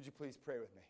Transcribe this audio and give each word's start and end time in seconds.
Would 0.00 0.06
you 0.06 0.12
please 0.12 0.38
pray 0.42 0.58
with 0.58 0.74
me? 0.74 0.80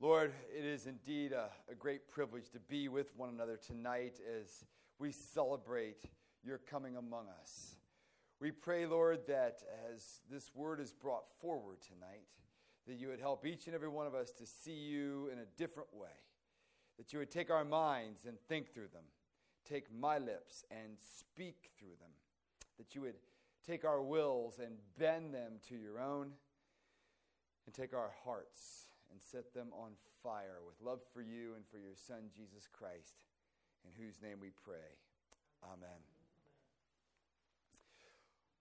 Lord, 0.00 0.32
it 0.52 0.64
is 0.64 0.88
indeed 0.88 1.30
a, 1.30 1.48
a, 1.70 1.76
great 1.76 2.10
privilege 2.10 2.50
to 2.50 2.58
be 2.58 2.88
with 2.88 3.16
one 3.16 3.28
another 3.28 3.56
tonight 3.56 4.18
as 4.36 4.64
we 4.98 5.12
celebrate 5.12 6.02
your 6.42 6.58
coming 6.58 6.96
among 6.96 7.26
us. 7.40 7.76
We 8.40 8.50
pray, 8.50 8.84
Lord, 8.84 9.28
that 9.28 9.62
as 9.94 10.22
this 10.28 10.50
word 10.56 10.80
is 10.80 10.92
brought 10.92 11.28
forward 11.40 11.76
tonight, 11.82 12.26
that 12.88 12.94
you 12.94 13.06
would 13.06 13.20
help 13.20 13.46
each 13.46 13.66
and 13.66 13.76
every 13.76 13.90
one 13.90 14.08
of 14.08 14.14
us 14.16 14.32
to 14.32 14.44
see 14.44 14.74
you 14.74 15.30
in 15.32 15.38
a 15.38 15.46
different 15.56 15.90
way, 15.94 16.18
that 16.98 17.12
you 17.12 17.20
would 17.20 17.30
take 17.30 17.52
our 17.52 17.64
minds 17.64 18.24
and 18.26 18.40
think 18.48 18.74
through 18.74 18.88
them, 18.92 19.04
take 19.64 19.86
my 19.94 20.18
lips 20.18 20.64
and 20.68 20.96
speak 20.98 21.70
through 21.78 21.94
them, 22.00 22.10
that 22.76 22.96
you 22.96 23.02
would 23.02 23.20
take 23.64 23.84
our 23.84 24.02
wills 24.02 24.58
and 24.58 24.78
bend 24.98 25.32
them 25.32 25.60
to 25.68 25.76
your 25.76 26.00
own, 26.00 26.32
and 27.66 27.74
take 27.74 27.92
our 27.92 28.12
hearts 28.24 28.86
and 29.10 29.20
set 29.20 29.52
them 29.52 29.68
on 29.72 29.92
fire 30.22 30.58
with 30.66 30.74
love 30.80 31.00
for 31.12 31.20
you 31.20 31.54
and 31.56 31.64
for 31.70 31.78
your 31.78 31.94
Son, 31.94 32.30
Jesus 32.34 32.68
Christ, 32.72 33.14
in 33.84 33.90
whose 34.02 34.22
name 34.22 34.38
we 34.40 34.50
pray. 34.64 34.96
Amen. 35.64 35.98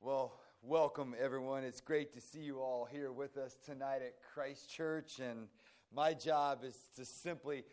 Well, 0.01 0.33
welcome 0.61 1.15
everyone. 1.19 1.63
It's 1.63 1.81
great 1.81 2.13
to 2.13 2.21
see 2.21 2.39
you 2.39 2.59
all 2.59 2.87
here 2.91 3.11
with 3.11 3.37
us 3.37 3.57
tonight 3.65 4.01
at 4.01 4.15
Christ 4.33 4.69
Church. 4.69 5.19
And 5.19 5.47
my 5.93 6.13
job 6.13 6.63
is 6.63 6.75
to 6.95 7.05
simply 7.05 7.63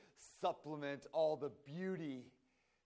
supplement 0.40 1.06
all 1.12 1.36
the 1.36 1.50
beauty 1.64 2.26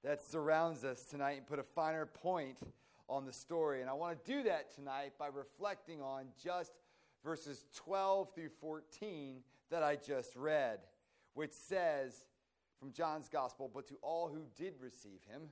that 0.04 0.22
surrounds 0.22 0.84
us 0.84 1.04
tonight 1.04 1.38
and 1.38 1.46
put 1.46 1.58
a 1.58 1.64
finer 1.64 2.06
point 2.06 2.58
on 3.08 3.24
the 3.24 3.32
story. 3.32 3.80
And 3.80 3.90
I 3.90 3.92
want 3.92 4.24
to 4.24 4.32
do 4.32 4.42
that 4.44 4.74
tonight 4.74 5.12
by 5.18 5.28
reflecting 5.28 6.00
on 6.00 6.26
just 6.42 6.72
verses 7.26 7.64
12 7.74 8.32
through 8.36 8.50
14 8.60 9.40
that 9.68 9.82
I 9.82 9.96
just 9.96 10.36
read, 10.36 10.78
which 11.34 11.52
says 11.52 12.14
from 12.78 12.92
John's 12.92 13.28
Gospel, 13.28 13.68
But 13.72 13.88
to 13.88 13.96
all 14.00 14.28
who 14.28 14.44
did 14.56 14.74
receive 14.80 15.18
him, 15.28 15.48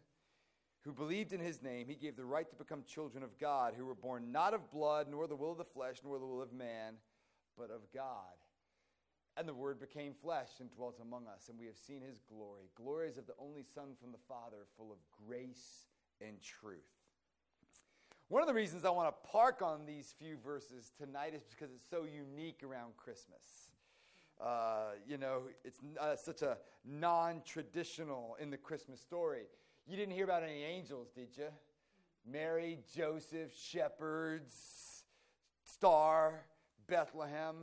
who 0.83 0.92
believed 0.92 1.33
in 1.33 1.41
his 1.41 1.62
name, 1.62 1.89
he 1.89 1.97
gave 1.97 2.14
the 2.14 2.25
right 2.25 2.48
to 2.48 2.55
become 2.55 2.84
children 2.86 3.25
of 3.25 3.36
God, 3.41 3.75
who 3.77 3.86
were 3.86 3.95
born 3.97 4.30
not 4.30 4.55
of 4.55 4.70
blood, 4.70 5.08
nor 5.11 5.27
the 5.27 5.34
will 5.34 5.50
of 5.50 5.58
the 5.58 5.64
flesh, 5.64 5.97
nor 6.05 6.20
the 6.20 6.27
will 6.27 6.42
of 6.42 6.52
man, 6.52 6.95
but 7.58 7.70
of 7.70 7.80
God. 7.92 8.39
And 9.36 9.48
the 9.48 9.55
Word 9.55 9.80
became 9.80 10.14
flesh 10.14 10.50
and 10.61 10.70
dwelt 10.70 11.00
among 11.02 11.27
us, 11.27 11.48
and 11.48 11.58
we 11.58 11.67
have 11.67 11.77
seen 11.77 12.02
his 12.02 12.20
glory. 12.20 12.70
Glories 12.77 13.17
of 13.17 13.27
the 13.27 13.34
only 13.36 13.64
Son 13.75 13.97
from 14.00 14.12
the 14.12 14.19
Father, 14.28 14.58
full 14.77 14.92
of 14.92 14.98
grace 15.27 15.86
and 16.20 16.41
truth. 16.41 17.03
One 18.28 18.41
of 18.41 18.48
the 18.48 18.55
reasons 18.55 18.86
I 18.86 18.91
want 18.91 19.08
to 19.08 19.28
park 19.30 19.61
on 19.61 19.84
these 19.84 20.14
few 20.19 20.39
verses 20.42 20.91
tonight 20.98 21.34
is 21.34 21.42
because 21.50 21.75
it's 21.75 21.84
so 21.91 22.05
unique 22.05 22.62
around 22.64 22.97
Christmas. 22.97 23.69
Uh, 24.42 24.92
you 25.06 25.19
know, 25.19 25.42
it's 25.62 25.78
uh, 26.00 26.17
such 26.17 26.41
a 26.41 26.56
non 26.86 27.42
traditional 27.45 28.36
in 28.41 28.50
the 28.50 28.56
Christmas 28.56 29.00
story. 29.00 29.42
You 29.86 29.97
didn't 29.97 30.14
hear 30.14 30.25
about 30.25 30.42
any 30.42 30.62
angels, 30.62 31.08
did 31.14 31.36
you? 31.36 31.48
Mary, 32.27 32.78
Joseph, 32.97 33.52
shepherds, 33.55 35.05
star, 35.62 36.47
Bethlehem. 36.89 37.56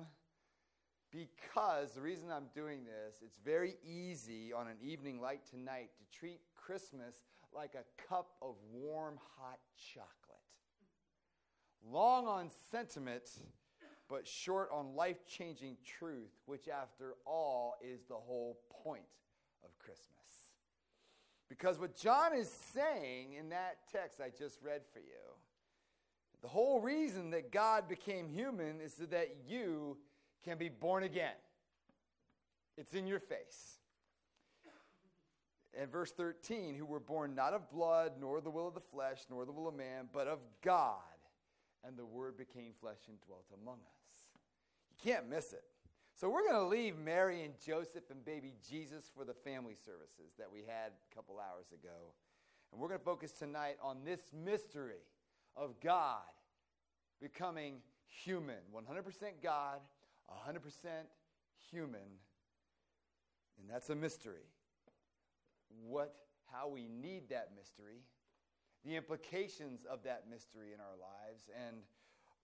Because 1.12 1.94
the 1.94 2.02
reason 2.02 2.32
I'm 2.32 2.48
doing 2.54 2.86
this, 2.86 3.18
it's 3.24 3.40
very 3.44 3.78
easy 3.84 4.54
on 4.54 4.68
an 4.68 4.78
evening 4.82 5.20
like 5.20 5.44
tonight 5.50 5.90
to 5.98 6.18
treat 6.18 6.40
Christmas 6.56 7.16
like 7.54 7.74
a 7.74 8.08
cup 8.08 8.34
of 8.42 8.56
warm, 8.72 9.18
hot 9.38 9.60
chocolate. 9.76 10.21
Long 11.90 12.28
on 12.28 12.50
sentiment, 12.72 13.24
but 14.08 14.28
short 14.28 14.70
on 14.72 14.96
life 14.96 15.26
changing 15.26 15.78
truth, 15.86 16.32
which, 16.46 16.68
after 16.68 17.16
all, 17.26 17.76
is 17.82 18.02
the 18.08 18.16
whole 18.16 18.60
point 18.84 19.04
of 19.64 19.78
Christmas. 19.80 20.08
Because 21.50 21.80
what 21.80 21.98
John 21.98 22.34
is 22.34 22.50
saying 22.74 23.34
in 23.34 23.50
that 23.50 23.80
text 23.92 24.22
I 24.22 24.30
just 24.30 24.60
read 24.62 24.82
for 24.94 25.00
you, 25.00 25.36
the 26.42 26.48
whole 26.48 26.80
reason 26.80 27.32
that 27.32 27.52
God 27.52 27.88
became 27.88 28.30
human 28.30 28.80
is 28.82 28.94
so 28.96 29.06
that 29.06 29.36
you 29.48 29.98
can 30.44 30.58
be 30.58 30.70
born 30.70 31.04
again. 31.04 31.36
It's 32.78 32.94
in 32.94 33.06
your 33.06 33.20
face. 33.20 33.80
And 35.80 35.90
verse 35.92 36.12
13, 36.12 36.76
who 36.76 36.86
were 36.86 37.00
born 37.00 37.36
not 37.36 37.54
of 37.54 37.70
blood, 37.70 38.14
nor 38.20 38.42
the 38.42 38.50
will 38.50 38.68
of 38.68 38.74
the 38.74 38.80
flesh, 38.80 39.20
nor 39.30 39.46
the 39.46 39.52
will 39.52 39.68
of 39.68 39.76
man, 39.76 40.10
but 40.12 40.28
of 40.28 40.40
God. 40.64 40.98
And 41.86 41.98
the 41.98 42.06
Word 42.06 42.38
became 42.38 42.74
flesh 42.80 43.08
and 43.08 43.20
dwelt 43.22 43.46
among 43.62 43.78
us. 43.78 44.02
You 44.90 45.12
can't 45.12 45.30
miss 45.30 45.54
it. 45.54 45.64
So 46.16 46.30
we're 46.30 46.44
going 46.44 46.62
to 46.62 46.68
leave 46.68 46.98
Mary 46.98 47.44
and 47.44 47.54
Joseph 47.66 48.04
and 48.12 48.24
baby 48.24 48.54
Jesus 48.70 49.10
for 49.16 49.26
the 49.26 49.34
family 49.34 49.76
services 49.86 50.34
that 50.38 50.52
we 50.52 50.60
had 50.60 50.92
a 50.92 51.16
couple 51.16 51.40
hours 51.40 51.72
ago. 51.74 52.14
And 52.72 52.80
we're 52.80 52.90
going 52.90 53.00
to 53.00 53.06
focus 53.06 53.32
tonight 53.32 53.78
on 53.82 54.04
this 54.06 54.22
mystery 54.32 55.02
of 55.56 55.80
God 55.82 56.22
becoming 57.22 57.78
human 58.08 58.58
100% 58.74 59.04
God, 59.42 59.80
100% 60.30 60.58
human. 61.72 62.00
And 63.60 63.70
that's 63.70 63.90
a 63.90 63.96
mystery. 63.96 64.46
What, 65.88 66.16
how 66.52 66.68
we 66.68 66.88
need 66.88 67.30
that 67.30 67.50
mystery, 67.56 68.02
the 68.86 68.96
implications 68.96 69.86
of 69.86 70.04
that 70.04 70.26
mystery 70.30 70.74
in 70.74 70.80
our 70.80 70.98
lives, 71.00 71.50
and 71.68 71.78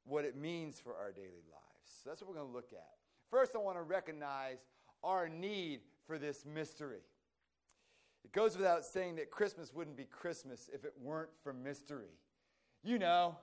what 0.06 0.26
it 0.26 0.36
means 0.36 0.80
for 0.80 0.96
our 0.96 1.12
daily 1.12 1.44
lives. 1.52 2.02
So 2.04 2.10
that's 2.10 2.22
what 2.22 2.30
we're 2.30 2.38
going 2.38 2.48
to 2.48 2.54
look 2.54 2.72
at. 2.74 2.94
First, 3.30 3.56
I 3.56 3.60
want 3.60 3.78
to 3.78 3.84
recognize 3.84 4.60
our 5.04 5.28
need 5.28 5.82
for 6.06 6.18
this 6.18 6.46
mystery. 6.46 7.02
It 8.24 8.32
goes 8.32 8.56
without 8.56 8.86
saying 8.86 9.16
that 9.18 9.32
Christmas 9.32 9.74
wouldn't 9.74 9.98
be 9.98 10.06
Christmas 10.06 10.70
if 10.74 10.86
it 10.86 10.94
weren't 11.02 11.30
for 11.44 11.54
mystery. 11.54 12.16
You 12.84 13.00
know, 13.00 13.38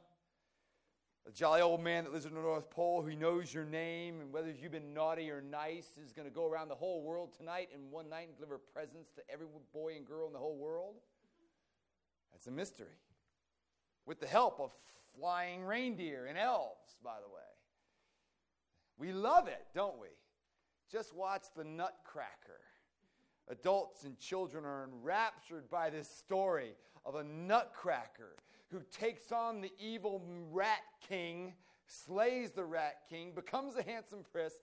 a 1.27 1.33
jolly 1.33 1.63
old 1.63 1.83
man 1.83 2.05
that 2.05 2.13
lives 2.13 2.27
in 2.27 2.35
the 2.35 2.41
North 2.41 2.71
Pole 2.71 3.03
who 3.03 3.15
knows 3.17 3.53
your 3.53 3.65
name 3.65 4.21
and 4.21 4.33
whether 4.33 4.51
you've 4.51 4.73
been 4.73 4.93
naughty 4.93 5.31
or 5.31 5.41
nice 5.41 5.99
is 6.03 6.13
going 6.13 6.29
to 6.29 6.35
go 6.35 6.47
around 6.47 6.69
the 6.69 6.75
whole 6.75 7.03
world 7.03 7.33
tonight 7.37 7.71
in 7.75 7.91
one 7.91 8.09
night 8.11 8.29
and 8.29 8.37
deliver 8.37 8.59
presents 8.59 9.11
to 9.13 9.23
every 9.31 9.47
boy 9.73 9.95
and 9.97 10.07
girl 10.07 10.27
in 10.27 10.33
the 10.33 10.39
whole 10.39 10.57
world. 10.57 10.97
That's 12.35 12.49
a 12.49 12.51
mystery. 12.51 12.99
With 14.07 14.21
the 14.21 14.27
help 14.27 14.61
of 14.61 14.73
flying 15.17 15.65
reindeer 15.65 16.27
and 16.27 16.37
elves, 16.37 16.97
by 17.03 17.17
the 17.25 17.33
way. 17.33 17.41
We 18.99 19.13
love 19.13 19.47
it, 19.47 19.65
don't 19.73 19.99
we? 20.01 20.09
Just 20.91 21.15
watch 21.15 21.45
the 21.57 21.65
Nutcracker. 21.65 22.61
Adults 23.49 24.05
and 24.05 24.19
children 24.19 24.65
are 24.65 24.85
enraptured 24.85 25.71
by 25.71 25.91
this 25.91 26.09
story 26.09 26.75
of 27.07 27.15
a 27.15 27.23
nutcracker 27.23 28.37
who 28.71 28.81
takes 28.91 29.31
on 29.31 29.61
the 29.61 29.73
evil 29.79 30.23
rat 30.51 30.83
king, 31.07 31.55
slays 31.87 32.53
the 32.53 32.65
rat 32.65 33.03
king, 33.09 33.33
becomes 33.35 33.77
a 33.77 33.83
handsome 33.83 34.25
prince, 34.33 34.55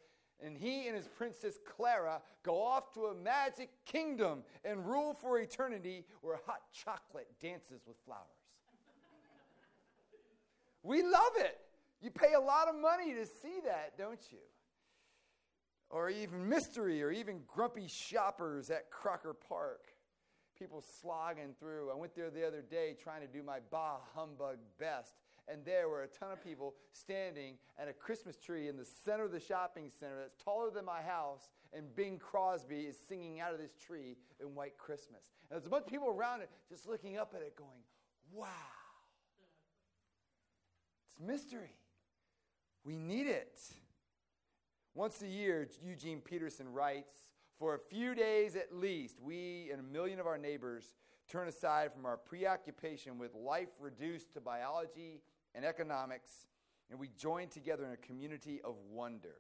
and 0.44 0.58
he 0.58 0.88
and 0.88 0.96
his 0.96 1.08
princess 1.08 1.58
Clara 1.66 2.22
go 2.44 2.62
off 2.62 2.94
to 2.94 3.06
a 3.06 3.16
magic 3.16 3.70
kingdom 3.86 4.44
and 4.66 4.86
rule 4.86 5.14
for 5.14 5.40
eternity 5.40 6.06
where 6.22 6.40
hot 6.46 6.62
chocolate 6.72 7.28
dances 7.42 7.82
with 7.88 7.98
flowers. 8.06 8.26
we 10.84 11.04
love 11.04 11.34
it. 11.38 11.58
You 12.02 12.10
pay 12.10 12.34
a 12.34 12.40
lot 12.40 12.68
of 12.68 12.76
money 12.76 13.14
to 13.14 13.26
see 13.26 13.60
that, 13.66 13.98
don't 13.98 14.22
you? 14.32 14.40
Or 15.90 16.10
even 16.10 16.48
mystery, 16.48 17.04
or 17.04 17.12
even 17.12 17.42
grumpy 17.48 17.88
shoppers 17.88 18.70
at 18.70 18.90
Crocker 18.90 19.34
Park. 19.34 19.82
People 20.58 20.84
slogging 21.02 21.54
through. 21.60 21.92
I 21.92 21.96
went 21.96 22.16
there 22.16 22.30
the 22.30 22.48
other 22.48 22.62
day 22.62 22.96
trying 23.02 23.22
to 23.22 23.28
do 23.28 23.44
my 23.44 23.60
bah 23.72 23.98
humbug 24.16 24.58
best, 24.80 25.14
and 25.48 25.66
there 25.66 25.90
were 25.90 26.04
a 26.04 26.08
ton 26.08 26.32
of 26.32 26.44
people 26.44 26.76
standing 26.94 27.56
at 27.80 27.88
a 27.88 27.94
Christmas 27.94 28.38
tree 28.38 28.68
in 28.68 28.78
the 28.78 28.86
center 28.86 29.26
of 29.26 29.32
the 29.32 29.40
shopping 29.40 29.90
center 30.00 30.16
that's 30.20 30.42
taller 30.44 30.70
than 30.72 30.86
my 30.86 31.02
house, 31.02 31.50
and 31.74 31.94
Bing 31.96 32.18
Crosby 32.18 32.82
is 32.82 32.98
singing 33.08 33.40
out 33.40 33.54
of 33.54 33.60
this 33.60 33.76
tree 33.76 34.18
in 34.40 34.56
White 34.56 34.78
Christmas. 34.78 35.32
And 35.50 35.58
there's 35.58 35.66
a 35.66 35.70
bunch 35.70 35.86
of 35.86 35.92
people 35.92 36.10
around 36.10 36.42
it 36.42 36.50
just 36.70 36.88
looking 36.88 37.18
up 37.18 37.34
at 37.36 37.42
it 37.42 37.56
going, 37.56 37.70
wow. 38.32 38.48
It's 41.08 41.20
mystery. 41.20 41.76
We 42.84 42.96
need 42.98 43.28
it. 43.28 43.60
Once 44.94 45.22
a 45.22 45.28
year, 45.28 45.68
Eugene 45.84 46.20
Peterson 46.20 46.72
writes, 46.72 47.16
for 47.58 47.76
a 47.76 47.80
few 47.80 48.16
days 48.16 48.56
at 48.56 48.74
least, 48.74 49.18
we 49.22 49.70
and 49.72 49.80
a 49.80 49.84
million 49.84 50.20
of 50.20 50.26
our 50.26 50.38
neighbors 50.38 50.96
turn 51.30 51.48
aside 51.48 51.94
from 51.94 52.06
our 52.06 52.18
preoccupation 52.18 53.18
with 53.18 53.34
life 53.36 53.70
reduced 53.80 54.34
to 54.34 54.42
biology 54.42 55.22
and 55.56 55.66
economics, 55.66 56.48
and 56.90 57.00
we 57.00 57.10
join 57.18 57.48
together 57.48 57.86
in 57.86 57.92
a 57.92 57.98
community 57.98 58.62
of 58.64 58.76
wonder. 58.90 59.36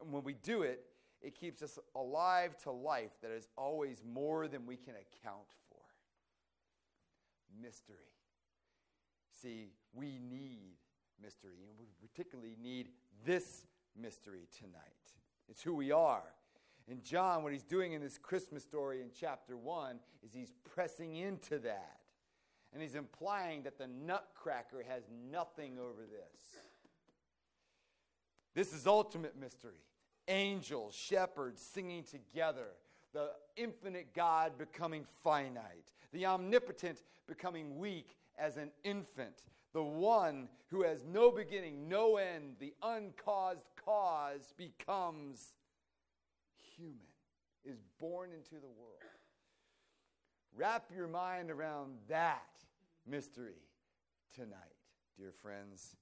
And 0.00 0.12
when 0.12 0.24
we 0.24 0.34
do 0.34 0.62
it, 0.62 0.84
it 1.22 1.34
keeps 1.34 1.62
us 1.62 1.78
alive 1.94 2.56
to 2.58 2.70
life 2.70 3.12
that 3.22 3.30
is 3.30 3.48
always 3.56 4.02
more 4.04 4.48
than 4.48 4.66
we 4.66 4.76
can 4.76 4.94
account 4.94 5.48
for. 5.68 5.80
Mystery. 7.60 7.96
See, 9.42 9.70
we 9.94 10.18
need 10.18 10.76
mystery. 11.22 11.56
And 11.68 11.78
we 11.78 11.86
particularly 12.06 12.56
need 12.62 12.90
this 13.24 13.64
mystery 14.00 14.46
tonight. 14.56 14.82
It's 15.48 15.62
who 15.62 15.74
we 15.74 15.90
are. 15.92 16.34
And 16.88 17.02
John, 17.02 17.42
what 17.42 17.52
he's 17.52 17.64
doing 17.64 17.92
in 17.92 18.00
this 18.00 18.18
Christmas 18.18 18.62
story 18.62 19.00
in 19.00 19.08
chapter 19.18 19.56
1 19.56 19.98
is 20.24 20.32
he's 20.32 20.52
pressing 20.64 21.16
into 21.16 21.58
that. 21.60 21.98
And 22.76 22.82
he's 22.82 22.94
implying 22.94 23.62
that 23.62 23.78
the 23.78 23.86
nutcracker 23.86 24.84
has 24.86 25.04
nothing 25.32 25.78
over 25.78 26.02
this. 26.02 26.60
This 28.54 28.74
is 28.74 28.86
ultimate 28.86 29.34
mystery. 29.34 29.80
Angels, 30.28 30.94
shepherds 30.94 31.62
singing 31.62 32.04
together, 32.04 32.66
the 33.14 33.30
infinite 33.56 34.14
God 34.14 34.58
becoming 34.58 35.06
finite, 35.24 35.90
the 36.12 36.26
omnipotent 36.26 36.98
becoming 37.26 37.78
weak 37.78 38.18
as 38.38 38.58
an 38.58 38.70
infant, 38.84 39.44
the 39.72 39.82
one 39.82 40.46
who 40.66 40.82
has 40.82 41.02
no 41.10 41.30
beginning, 41.30 41.88
no 41.88 42.18
end, 42.18 42.56
the 42.60 42.74
uncaused 42.82 43.70
cause 43.82 44.52
becomes 44.58 45.54
human, 46.76 46.98
is 47.64 47.78
born 47.98 48.32
into 48.32 48.56
the 48.56 48.68
world. 48.68 49.00
Wrap 50.54 50.90
your 50.94 51.08
mind 51.08 51.50
around 51.50 51.94
that 52.10 52.42
mystery 53.06 53.62
tonight, 54.34 54.76
dear 55.16 55.32
friends. 55.32 55.96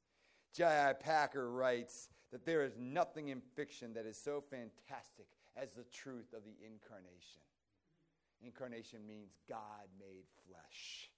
J.I. 0.55 0.93
Packer 0.95 1.51
writes 1.51 2.09
that 2.33 2.47
there 2.47 2.65
is 2.65 2.77
nothing 2.79 3.29
in 3.29 3.41
fiction 3.55 3.93
that 3.95 4.07
is 4.07 4.17
so 4.17 4.43
fantastic 4.51 5.27
as 5.57 5.71
the 5.73 5.85
truth 5.85 6.33
of 6.33 6.43
the 6.45 6.55
incarnation. 6.65 7.43
Incarnation 8.43 9.01
means 9.07 9.33
God 9.49 9.89
made 9.99 10.25
flesh. 10.49 11.11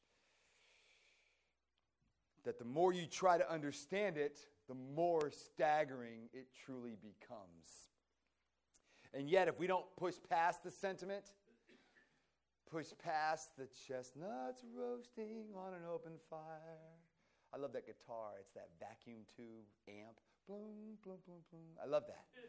That 2.44 2.58
the 2.58 2.64
more 2.64 2.92
you 2.92 3.06
try 3.06 3.38
to 3.38 3.50
understand 3.50 4.16
it, 4.16 4.38
the 4.68 4.74
more 4.94 5.30
staggering 5.30 6.28
it 6.32 6.48
truly 6.64 6.96
becomes. 6.96 7.90
And 9.14 9.28
yet, 9.28 9.48
if 9.48 9.58
we 9.58 9.66
don't 9.66 9.86
push 9.96 10.14
past 10.28 10.62
the 10.62 10.70
sentiment, 10.70 11.32
push 12.70 12.86
past 13.02 13.56
the 13.56 13.68
chestnuts 13.86 14.64
roasting 14.76 15.46
on 15.56 15.74
an 15.74 15.82
open 15.92 16.12
fire. 16.28 16.98
I 17.54 17.58
love 17.58 17.72
that 17.72 17.86
guitar. 17.86 18.32
It's 18.40 18.52
that 18.54 18.68
vacuum 18.80 19.20
tube 19.36 19.66
amp. 19.88 20.18
Boom, 20.48 20.98
boom, 21.04 21.18
boom, 21.26 21.42
boom. 21.50 21.60
I 21.82 21.86
love 21.86 22.04
that. 22.08 22.24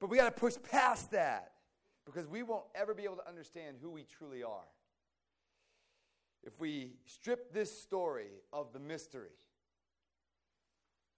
But 0.00 0.10
we 0.10 0.16
got 0.16 0.26
to 0.26 0.40
push 0.40 0.54
past 0.70 1.10
that 1.10 1.54
because 2.06 2.28
we 2.28 2.44
won't 2.44 2.66
ever 2.74 2.94
be 2.94 3.02
able 3.02 3.16
to 3.16 3.28
understand 3.28 3.78
who 3.82 3.90
we 3.90 4.04
truly 4.04 4.44
are. 4.44 4.68
If 6.44 6.60
we 6.60 6.92
strip 7.04 7.52
this 7.52 7.82
story 7.82 8.28
of 8.52 8.72
the 8.72 8.78
mystery 8.78 9.34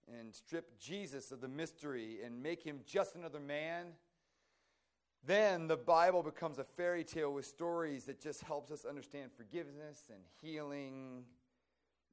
and 0.07 0.33
strip 0.33 0.79
Jesus 0.79 1.31
of 1.31 1.41
the 1.41 1.47
mystery 1.47 2.17
and 2.25 2.41
make 2.41 2.63
him 2.63 2.79
just 2.85 3.15
another 3.15 3.39
man, 3.39 3.93
then 5.25 5.67
the 5.67 5.77
Bible 5.77 6.23
becomes 6.23 6.57
a 6.57 6.63
fairy 6.63 7.03
tale 7.03 7.31
with 7.33 7.45
stories 7.45 8.05
that 8.05 8.19
just 8.19 8.41
helps 8.41 8.71
us 8.71 8.85
understand 8.85 9.31
forgiveness 9.35 10.09
and 10.09 10.19
healing 10.41 11.23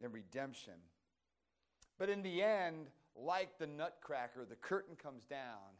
and 0.02 0.12
redemption. 0.12 0.75
But 1.99 2.10
in 2.10 2.22
the 2.22 2.43
end, 2.43 2.88
like 3.16 3.58
the 3.58 3.66
nutcracker, 3.66 4.44
the 4.49 4.56
curtain 4.56 4.94
comes 4.94 5.25
down 5.25 5.75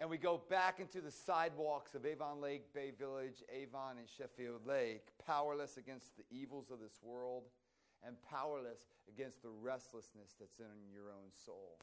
and 0.00 0.08
we 0.08 0.16
go 0.16 0.40
back 0.48 0.80
into 0.80 1.02
the 1.02 1.10
sidewalks 1.10 1.94
of 1.94 2.06
Avon 2.06 2.40
Lake 2.40 2.72
Bay 2.72 2.90
Village, 2.98 3.42
Avon, 3.52 3.98
and 3.98 4.08
Sheffield 4.08 4.66
Lake, 4.66 5.08
powerless 5.26 5.76
against 5.76 6.16
the 6.16 6.24
evils 6.30 6.70
of 6.70 6.80
this 6.80 6.98
world 7.02 7.44
and 8.02 8.16
powerless 8.22 8.80
against 9.08 9.42
the 9.42 9.50
restlessness 9.50 10.34
that's 10.40 10.58
in 10.58 10.90
your 10.90 11.10
own 11.10 11.30
soul. 11.44 11.76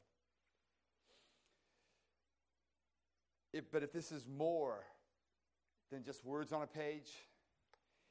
If, 3.52 3.70
but 3.72 3.82
if 3.82 3.92
this 3.92 4.12
is 4.12 4.26
more 4.26 4.84
than 5.90 6.04
just 6.04 6.24
words 6.24 6.52
on 6.52 6.62
a 6.62 6.66
page, 6.66 7.10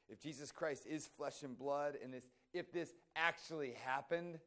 if 0.08 0.20
Jesus 0.20 0.50
Christ 0.50 0.86
is 0.86 1.06
flesh 1.06 1.42
and 1.42 1.56
blood, 1.56 1.96
and 2.02 2.14
if 2.52 2.72
this 2.72 2.94
actually 3.14 3.74
happened, 3.84 4.38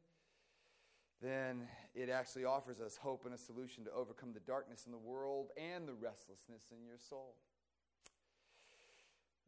then 1.22 1.68
it 1.94 2.08
actually 2.08 2.44
offers 2.44 2.80
us 2.80 2.96
hope 2.96 3.24
and 3.24 3.34
a 3.34 3.38
solution 3.38 3.84
to 3.84 3.92
overcome 3.92 4.32
the 4.32 4.40
darkness 4.40 4.86
in 4.86 4.92
the 4.92 4.98
world 4.98 5.50
and 5.56 5.86
the 5.86 5.94
restlessness 5.94 6.62
in 6.72 6.84
your 6.84 6.98
soul. 6.98 7.36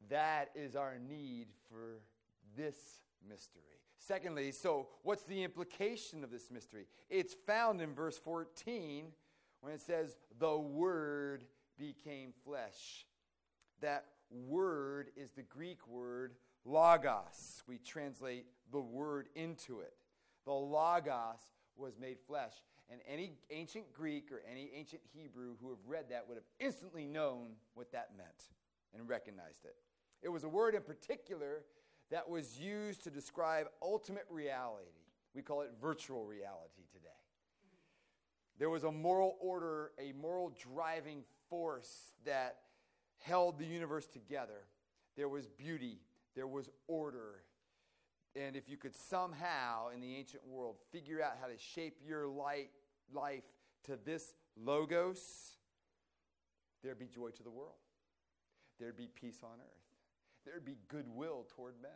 That 0.08 0.50
is 0.54 0.76
our 0.76 0.98
need 0.98 1.48
for 1.68 2.00
this 2.56 2.76
mystery. 3.28 3.62
Secondly, 3.98 4.52
so 4.52 4.88
what's 5.02 5.24
the 5.24 5.42
implication 5.42 6.22
of 6.22 6.30
this 6.30 6.50
mystery? 6.50 6.86
It's 7.10 7.34
found 7.34 7.80
in 7.80 7.92
verse 7.94 8.18
14 8.18 9.06
when 9.64 9.72
it 9.72 9.80
says, 9.80 10.18
The 10.38 10.58
Word 10.58 11.44
became 11.78 12.34
flesh. 12.44 13.06
That 13.80 14.04
word 14.30 15.08
is 15.16 15.30
the 15.30 15.42
Greek 15.42 15.88
word 15.88 16.34
logos. 16.66 17.62
We 17.66 17.78
translate 17.78 18.44
the 18.70 18.80
word 18.80 19.28
into 19.34 19.80
it. 19.80 19.94
The 20.44 20.52
logos 20.52 21.40
was 21.76 21.94
made 21.98 22.18
flesh. 22.26 22.52
And 22.90 23.00
any 23.08 23.32
ancient 23.50 23.90
Greek 23.94 24.30
or 24.30 24.42
any 24.50 24.70
ancient 24.76 25.00
Hebrew 25.14 25.54
who 25.62 25.70
have 25.70 25.78
read 25.86 26.10
that 26.10 26.28
would 26.28 26.36
have 26.36 26.44
instantly 26.60 27.06
known 27.06 27.52
what 27.72 27.90
that 27.92 28.10
meant 28.16 28.50
and 28.94 29.08
recognized 29.08 29.64
it. 29.64 29.76
It 30.22 30.28
was 30.28 30.44
a 30.44 30.48
word 30.48 30.74
in 30.74 30.82
particular 30.82 31.64
that 32.10 32.28
was 32.28 32.58
used 32.60 33.02
to 33.04 33.10
describe 33.10 33.66
ultimate 33.82 34.26
reality. 34.28 34.90
We 35.34 35.40
call 35.40 35.62
it 35.62 35.70
virtual 35.80 36.26
reality 36.26 36.82
today. 36.92 37.23
There 38.58 38.70
was 38.70 38.84
a 38.84 38.92
moral 38.92 39.36
order, 39.40 39.90
a 39.98 40.12
moral 40.12 40.56
driving 40.74 41.24
force 41.50 42.14
that 42.24 42.58
held 43.18 43.58
the 43.58 43.66
universe 43.66 44.06
together. 44.06 44.66
There 45.16 45.28
was 45.28 45.46
beauty, 45.46 46.00
there 46.34 46.46
was 46.46 46.68
order. 46.86 47.42
And 48.36 48.56
if 48.56 48.68
you 48.68 48.76
could 48.76 48.94
somehow, 48.94 49.88
in 49.94 50.00
the 50.00 50.16
ancient 50.16 50.46
world, 50.46 50.76
figure 50.90 51.22
out 51.22 51.34
how 51.40 51.46
to 51.46 51.56
shape 51.56 51.98
your 52.04 52.26
light, 52.26 52.70
life 53.12 53.44
to 53.84 53.98
this 54.04 54.34
logos, 54.56 55.20
there'd 56.82 56.98
be 56.98 57.06
joy 57.06 57.30
to 57.30 57.42
the 57.42 57.50
world. 57.50 57.76
There'd 58.80 58.96
be 58.96 59.08
peace 59.08 59.38
on 59.42 59.60
earth. 59.60 59.84
There'd 60.44 60.64
be 60.64 60.78
goodwill 60.88 61.46
toward 61.54 61.74
men. 61.80 61.90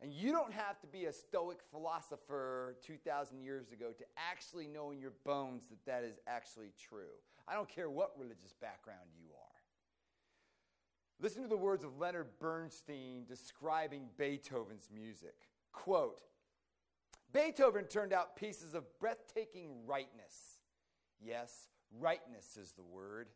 And 0.00 0.12
you 0.12 0.30
don't 0.30 0.52
have 0.52 0.80
to 0.80 0.86
be 0.86 1.06
a 1.06 1.12
Stoic 1.12 1.58
philosopher 1.72 2.76
2,000 2.86 3.42
years 3.42 3.72
ago 3.72 3.90
to 3.98 4.04
actually 4.16 4.68
know 4.68 4.92
in 4.92 5.00
your 5.00 5.12
bones 5.24 5.64
that 5.70 5.84
that 5.86 6.04
is 6.04 6.20
actually 6.28 6.72
true. 6.88 7.16
I 7.48 7.54
don't 7.54 7.68
care 7.68 7.90
what 7.90 8.12
religious 8.16 8.54
background 8.60 9.08
you 9.18 9.26
are. 9.32 9.48
Listen 11.20 11.42
to 11.42 11.48
the 11.48 11.56
words 11.56 11.82
of 11.82 11.98
Leonard 11.98 12.28
Bernstein 12.38 13.24
describing 13.26 14.04
Beethoven's 14.16 14.88
music. 14.94 15.34
Quote 15.72 16.22
Beethoven 17.32 17.84
turned 17.84 18.12
out 18.12 18.36
pieces 18.36 18.74
of 18.74 18.84
breathtaking 19.00 19.84
rightness. 19.84 20.60
Yes, 21.20 21.66
rightness 21.98 22.56
is 22.56 22.72
the 22.72 22.84
word. 22.84 23.28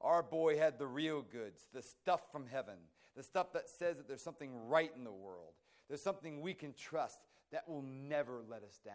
Our 0.00 0.22
boy 0.22 0.58
had 0.58 0.78
the 0.78 0.86
real 0.86 1.22
goods, 1.22 1.68
the 1.72 1.82
stuff 1.82 2.32
from 2.32 2.46
heaven, 2.46 2.76
the 3.14 3.22
stuff 3.22 3.52
that 3.52 3.68
says 3.68 3.96
that 3.98 4.08
there's 4.08 4.22
something 4.22 4.68
right 4.68 4.90
in 4.96 5.04
the 5.04 5.12
world. 5.12 5.54
There's 5.88 6.02
something 6.02 6.40
we 6.40 6.54
can 6.54 6.74
trust 6.74 7.18
that 7.52 7.68
will 7.68 7.82
never 7.82 8.40
let 8.48 8.62
us 8.62 8.80
down. 8.84 8.94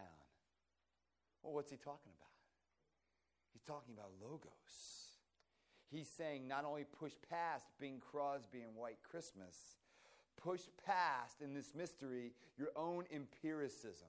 Well, 1.42 1.54
what's 1.54 1.70
he 1.70 1.76
talking 1.76 2.12
about? 2.16 2.28
He's 3.52 3.62
talking 3.62 3.94
about 3.94 4.10
logos. 4.22 4.50
He's 5.90 6.08
saying 6.08 6.48
not 6.48 6.64
only 6.64 6.84
push 6.84 7.12
past 7.28 7.66
Bing 7.78 8.00
Crosby 8.00 8.60
and 8.60 8.74
White 8.74 8.98
Christmas, 9.10 9.76
push 10.42 10.60
past 10.86 11.42
in 11.42 11.54
this 11.54 11.74
mystery 11.74 12.32
your 12.58 12.70
own 12.76 13.04
empiricism, 13.12 14.08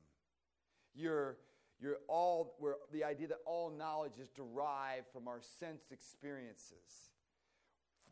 your, 0.95 1.37
your 1.81 1.97
all, 2.07 2.55
where 2.59 2.75
the 2.91 3.03
idea 3.03 3.27
that 3.27 3.39
all 3.45 3.69
knowledge 3.69 4.17
is 4.21 4.29
derived 4.29 5.07
from 5.11 5.27
our 5.27 5.41
sense 5.59 5.91
experiences. 5.91 7.09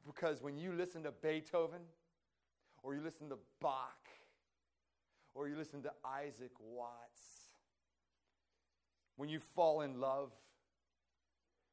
Because 0.05 0.41
when 0.41 0.57
you 0.57 0.73
listen 0.73 1.03
to 1.03 1.11
Beethoven, 1.11 1.81
or 2.83 2.95
you 2.95 3.01
listen 3.01 3.29
to 3.29 3.37
Bach, 3.61 4.00
or 5.33 5.47
you 5.47 5.55
listen 5.55 5.81
to 5.83 5.91
Isaac 6.05 6.51
Watts, 6.59 7.21
when 9.15 9.29
you 9.29 9.39
fall 9.39 9.81
in 9.81 9.99
love, 9.99 10.31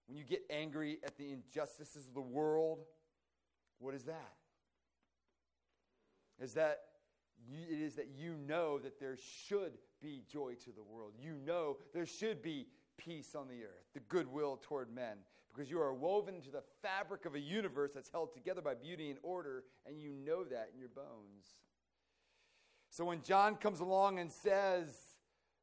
when 0.06 0.16
you 0.16 0.24
get 0.24 0.42
angry 0.50 0.98
at 1.04 1.16
the 1.16 1.32
injustices 1.32 2.08
of 2.08 2.14
the 2.14 2.20
world, 2.20 2.78
what 3.78 3.94
is 3.94 4.04
that? 4.04 4.34
Is 6.40 6.54
that 6.54 6.80
you, 7.46 7.58
it 7.68 7.80
is 7.80 7.94
that 7.96 8.08
you 8.16 8.34
know 8.46 8.78
that 8.78 8.98
there 8.98 9.16
should 9.46 9.78
be 10.00 10.22
joy 10.30 10.54
to 10.64 10.72
the 10.72 10.82
world. 10.82 11.12
You 11.20 11.36
know 11.44 11.76
there 11.92 12.06
should 12.06 12.42
be 12.42 12.66
peace 12.96 13.34
on 13.34 13.48
the 13.48 13.62
earth, 13.64 13.86
the 13.94 14.00
goodwill 14.00 14.60
toward 14.62 14.92
men, 14.94 15.18
because 15.52 15.70
you 15.70 15.80
are 15.80 15.94
woven 15.94 16.34
into 16.34 16.50
the 16.50 16.62
fabric 16.82 17.24
of 17.24 17.34
a 17.34 17.40
universe 17.40 17.92
that's 17.94 18.10
held 18.10 18.32
together 18.32 18.60
by 18.60 18.74
beauty 18.74 19.10
and 19.10 19.18
order, 19.22 19.64
and 19.86 20.00
you 20.00 20.12
know 20.12 20.44
that 20.44 20.70
in 20.72 20.78
your 20.78 20.88
bones. 20.88 21.56
So 22.98 23.04
when 23.04 23.22
John 23.22 23.54
comes 23.54 23.78
along 23.78 24.18
and 24.18 24.28
says 24.28 24.88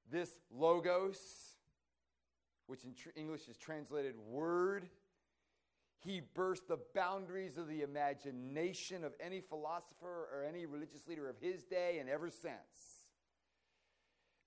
this 0.10 0.30
logos, 0.58 1.18
which 2.68 2.86
in 2.86 2.94
tr- 2.94 3.10
English 3.14 3.50
is 3.50 3.58
translated 3.58 4.16
word. 4.18 4.88
He 6.00 6.22
burst 6.34 6.70
the 6.70 6.78
boundaries 6.94 7.58
of 7.58 7.68
the 7.68 7.82
imagination 7.82 9.04
of 9.04 9.16
any 9.20 9.42
philosopher 9.42 10.30
or 10.34 10.46
any 10.48 10.66
religious 10.66 11.10
leader 11.10 11.28
of 11.28 11.36
his 11.42 11.66
day 11.66 11.98
and 12.00 12.08
ever 12.08 12.30
since. 12.30 13.04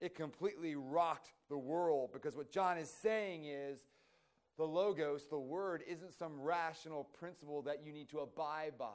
It 0.00 0.14
completely 0.14 0.74
rocked 0.74 1.28
the 1.50 1.58
world 1.58 2.08
because 2.14 2.38
what 2.38 2.50
John 2.50 2.78
is 2.78 2.88
saying 2.88 3.44
is 3.44 3.80
the 4.56 4.64
Logos, 4.64 5.26
the 5.26 5.38
Word, 5.38 5.82
isn't 5.86 6.14
some 6.14 6.40
rational 6.40 7.04
principle 7.04 7.60
that 7.62 7.84
you 7.84 7.92
need 7.92 8.08
to 8.08 8.20
abide 8.20 8.78
by. 8.78 8.86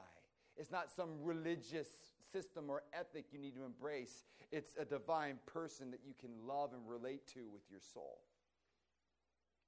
It's 0.57 0.71
not 0.71 0.89
some 0.89 1.21
religious 1.21 1.89
system 2.33 2.69
or 2.69 2.83
ethic 2.93 3.27
you 3.31 3.39
need 3.39 3.55
to 3.55 3.63
embrace. 3.63 4.25
It's 4.51 4.75
a 4.77 4.83
divine 4.83 5.39
person 5.45 5.91
that 5.91 6.01
you 6.05 6.13
can 6.19 6.31
love 6.45 6.71
and 6.73 6.81
relate 6.87 7.25
to 7.33 7.47
with 7.47 7.61
your 7.69 7.79
soul. 7.93 8.19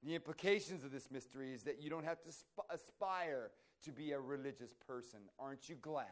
The 0.03 0.15
implications 0.15 0.83
of 0.83 0.91
this 0.91 1.09
mystery 1.09 1.53
is 1.53 1.63
that 1.63 1.81
you 1.81 1.89
don't 1.89 2.03
have 2.03 2.21
to 2.23 2.31
sp- 2.33 2.67
aspire 2.69 3.51
to 3.83 3.91
be 3.91 4.11
a 4.11 4.19
religious 4.19 4.73
person. 4.87 5.19
Aren't 5.39 5.69
you 5.69 5.75
glad? 5.75 6.05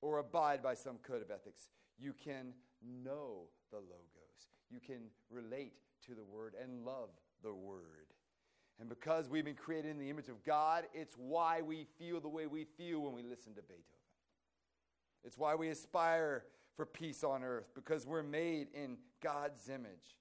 Or 0.00 0.18
abide 0.18 0.62
by 0.62 0.74
some 0.74 0.98
code 0.98 1.22
of 1.22 1.30
ethics. 1.30 1.70
You 1.98 2.12
can 2.12 2.52
know 2.82 3.48
the 3.70 3.78
Logos. 3.78 4.50
You 4.70 4.80
can 4.80 5.10
relate 5.30 5.72
to 6.06 6.14
the 6.14 6.24
Word 6.24 6.54
and 6.60 6.84
love 6.84 7.10
the 7.42 7.54
Word. 7.54 8.13
And 8.80 8.88
because 8.88 9.28
we've 9.28 9.44
been 9.44 9.54
created 9.54 9.90
in 9.90 9.98
the 9.98 10.10
image 10.10 10.28
of 10.28 10.42
God, 10.44 10.84
it's 10.92 11.14
why 11.16 11.62
we 11.62 11.86
feel 11.98 12.20
the 12.20 12.28
way 12.28 12.46
we 12.46 12.64
feel 12.64 13.00
when 13.00 13.12
we 13.12 13.22
listen 13.22 13.54
to 13.54 13.62
Beethoven. 13.62 13.84
It's 15.24 15.38
why 15.38 15.54
we 15.54 15.68
aspire 15.68 16.44
for 16.76 16.84
peace 16.84 17.22
on 17.22 17.44
earth, 17.44 17.70
because 17.74 18.06
we're 18.06 18.22
made 18.22 18.68
in 18.74 18.96
God's 19.22 19.68
image. 19.68 20.18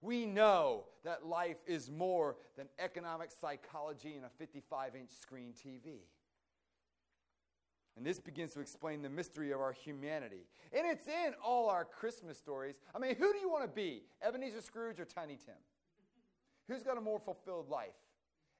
We 0.00 0.26
know 0.26 0.84
that 1.04 1.26
life 1.26 1.56
is 1.66 1.90
more 1.90 2.36
than 2.56 2.68
economic 2.78 3.30
psychology 3.32 4.14
and 4.14 4.24
a 4.24 4.30
55 4.38 4.94
inch 4.94 5.10
screen 5.10 5.52
TV. 5.52 6.02
And 7.96 8.06
this 8.06 8.20
begins 8.20 8.52
to 8.54 8.60
explain 8.60 9.02
the 9.02 9.08
mystery 9.08 9.50
of 9.50 9.60
our 9.60 9.72
humanity. 9.72 10.46
And 10.72 10.86
it's 10.86 11.08
in 11.08 11.34
all 11.44 11.68
our 11.68 11.84
Christmas 11.84 12.38
stories. 12.38 12.76
I 12.94 13.00
mean, 13.00 13.16
who 13.16 13.32
do 13.32 13.40
you 13.40 13.50
want 13.50 13.64
to 13.64 13.68
be? 13.68 14.04
Ebenezer 14.22 14.60
Scrooge 14.60 15.00
or 15.00 15.04
Tiny 15.04 15.36
Tim? 15.44 15.56
Who's 16.68 16.82
got 16.82 16.98
a 16.98 17.00
more 17.00 17.18
fulfilled 17.18 17.68
life? 17.68 17.96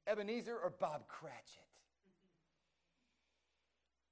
Ebenezer 0.07 0.57
or 0.57 0.71
Bob 0.71 1.07
Cratchit? 1.09 1.65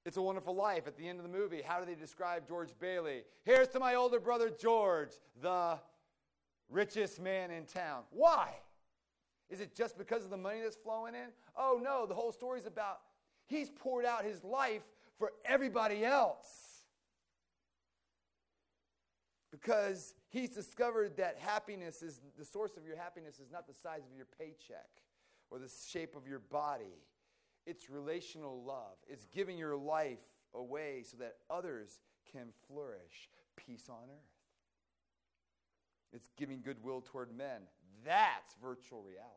It's 0.05 0.19
a 0.19 0.23
Wonderful 0.23 0.55
Life. 0.55 0.87
At 0.87 0.97
the 0.97 1.09
end 1.09 1.19
of 1.19 1.25
the 1.25 1.37
movie, 1.37 1.63
how 1.63 1.81
do 1.81 1.87
they 1.87 1.95
describe 1.95 2.47
George 2.47 2.69
Bailey? 2.79 3.23
Here's 3.45 3.69
to 3.69 3.81
my 3.81 3.95
older 3.95 4.21
brother 4.21 4.51
George, 4.51 5.11
the 5.43 5.79
richest 6.69 7.21
man 7.21 7.51
in 7.51 7.65
town. 7.65 8.03
Why? 8.11 8.51
Is 9.49 9.61
it 9.61 9.75
just 9.75 9.97
because 9.97 10.25
of 10.25 10.31
the 10.31 10.37
money 10.37 10.61
that's 10.63 10.77
flowing 10.77 11.15
in? 11.15 11.29
Oh, 11.57 11.81
no, 11.83 12.07
the 12.07 12.15
whole 12.15 12.33
story's 12.33 12.67
about 12.67 12.99
he's 13.47 13.71
poured 13.71 14.05
out 14.05 14.25
his 14.25 14.45
life 14.45 14.83
for 15.19 15.33
everybody 15.45 16.05
else. 16.05 16.85
Because 19.51 20.15
he's 20.29 20.51
discovered 20.51 21.17
that 21.17 21.39
happiness 21.39 22.03
is 22.03 22.21
the 22.39 22.45
source 22.45 22.77
of 22.77 22.87
your 22.87 22.97
happiness 22.97 23.39
is 23.39 23.51
not 23.51 23.67
the 23.67 23.75
size 23.75 24.03
of 24.11 24.17
your 24.17 24.27
paycheck 24.39 24.89
or 25.51 25.59
the 25.59 25.71
shape 25.89 26.17
of 26.17 26.27
your 26.27 26.39
body. 26.39 27.03
It's 27.67 27.91
relational 27.91 28.63
love. 28.65 28.97
It's 29.09 29.27
giving 29.35 29.59
your 29.59 29.77
life 29.77 30.19
away 30.55 31.05
so 31.05 31.17
that 31.19 31.37
others 31.51 32.01
can 32.33 32.49
flourish. 32.69 33.31
Peace 33.57 33.89
on 33.89 34.09
earth. 34.11 34.37
It's 36.13 36.31
giving 36.37 36.61
goodwill 36.63 37.03
toward 37.05 37.37
men. 37.37 37.63
That's 38.05 38.55
virtual 38.63 39.03
reality. 39.03 39.33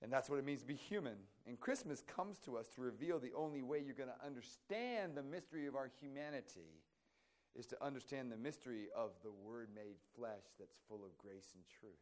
And 0.00 0.12
that's 0.12 0.30
what 0.30 0.38
it 0.38 0.44
means 0.44 0.60
to 0.60 0.66
be 0.66 0.76
human. 0.76 1.16
And 1.46 1.58
Christmas 1.58 2.02
comes 2.02 2.38
to 2.40 2.56
us 2.56 2.68
to 2.76 2.80
reveal 2.80 3.18
the 3.18 3.32
only 3.36 3.62
way 3.62 3.82
you're 3.84 3.94
going 3.94 4.10
to 4.10 4.26
understand 4.26 5.16
the 5.16 5.22
mystery 5.22 5.66
of 5.66 5.74
our 5.74 5.90
humanity 6.00 6.82
is 7.58 7.66
to 7.66 7.84
understand 7.84 8.30
the 8.30 8.36
mystery 8.36 8.86
of 8.96 9.10
the 9.24 9.32
Word 9.32 9.68
made 9.74 9.96
flesh 10.14 10.44
that's 10.58 10.76
full 10.88 11.04
of 11.04 11.18
grace 11.18 11.50
and 11.54 11.64
truth. 11.80 11.92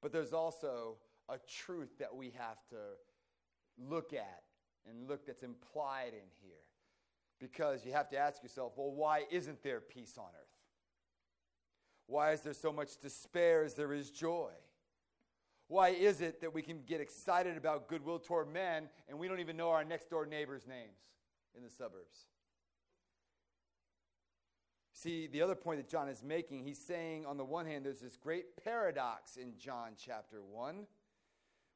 But 0.00 0.12
there's 0.12 0.32
also 0.32 0.96
a 1.28 1.36
truth 1.38 1.98
that 1.98 2.14
we 2.14 2.32
have 2.38 2.58
to 2.70 2.76
look 3.76 4.12
at 4.12 4.42
and 4.88 5.08
look 5.08 5.26
that's 5.26 5.42
implied 5.42 6.12
in 6.12 6.28
here. 6.40 6.52
Because 7.40 7.84
you 7.84 7.92
have 7.92 8.08
to 8.10 8.18
ask 8.18 8.42
yourself, 8.42 8.72
well, 8.76 8.92
why 8.92 9.24
isn't 9.30 9.62
there 9.62 9.80
peace 9.80 10.14
on 10.16 10.26
earth? 10.26 10.46
Why 12.06 12.32
is 12.32 12.42
there 12.42 12.54
so 12.54 12.72
much 12.72 12.98
despair 12.98 13.64
as 13.64 13.74
there 13.74 13.92
is 13.92 14.10
joy? 14.10 14.50
Why 15.68 15.90
is 15.90 16.20
it 16.20 16.40
that 16.40 16.52
we 16.52 16.62
can 16.62 16.82
get 16.86 17.00
excited 17.00 17.56
about 17.56 17.88
goodwill 17.88 18.18
toward 18.18 18.52
men 18.52 18.88
and 19.08 19.18
we 19.18 19.28
don't 19.28 19.40
even 19.40 19.56
know 19.56 19.70
our 19.70 19.84
next 19.84 20.10
door 20.10 20.26
neighbors' 20.26 20.66
names 20.68 20.98
in 21.56 21.62
the 21.62 21.70
suburbs? 21.70 22.29
See, 25.02 25.28
the 25.28 25.40
other 25.40 25.54
point 25.54 25.78
that 25.78 25.88
John 25.88 26.10
is 26.10 26.22
making, 26.22 26.62
he's 26.62 26.78
saying, 26.78 27.24
on 27.24 27.38
the 27.38 27.44
one 27.44 27.64
hand, 27.64 27.86
there's 27.86 28.00
this 28.00 28.18
great 28.18 28.62
paradox 28.62 29.38
in 29.38 29.56
John 29.56 29.92
chapter 29.96 30.42
1, 30.42 30.86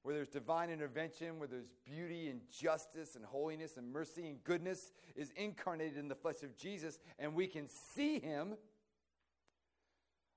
where 0.02 0.14
there's 0.14 0.28
divine 0.28 0.68
intervention, 0.68 1.38
where 1.38 1.48
there's 1.48 1.70
beauty 1.86 2.28
and 2.28 2.42
justice 2.50 3.16
and 3.16 3.24
holiness 3.24 3.78
and 3.78 3.90
mercy 3.90 4.26
and 4.26 4.44
goodness 4.44 4.92
is 5.16 5.30
incarnated 5.36 5.96
in 5.96 6.08
the 6.08 6.14
flesh 6.14 6.42
of 6.42 6.54
Jesus, 6.54 6.98
and 7.18 7.34
we 7.34 7.46
can 7.46 7.66
see 7.66 8.18
him. 8.18 8.58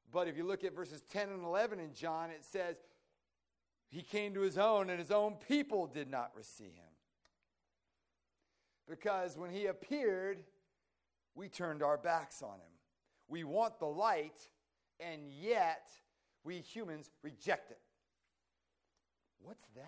But 0.09 0.29
if 0.29 0.37
you 0.37 0.45
look 0.45 0.63
at 0.63 0.73
verses 0.73 1.03
10 1.11 1.27
and 1.27 1.43
11 1.43 1.81
in 1.81 1.93
John, 1.93 2.29
it 2.29 2.45
says, 2.45 2.77
He 3.89 4.01
came 4.01 4.33
to 4.33 4.39
his 4.39 4.57
own, 4.57 4.89
and 4.89 4.97
his 4.97 5.11
own 5.11 5.35
people 5.45 5.87
did 5.87 6.09
not 6.09 6.31
receive 6.33 6.67
him. 6.67 6.93
Because 8.89 9.37
when 9.37 9.51
he 9.51 9.65
appeared, 9.65 10.45
we 11.35 11.49
turned 11.49 11.83
our 11.83 11.97
backs 11.97 12.41
on 12.41 12.53
him. 12.53 12.76
We 13.27 13.43
want 13.43 13.79
the 13.79 13.85
light, 13.85 14.39
and 14.99 15.31
yet 15.31 15.89
we 16.43 16.59
humans 16.59 17.11
reject 17.23 17.71
it. 17.71 17.79
What's 19.39 19.65
that? 19.75 19.83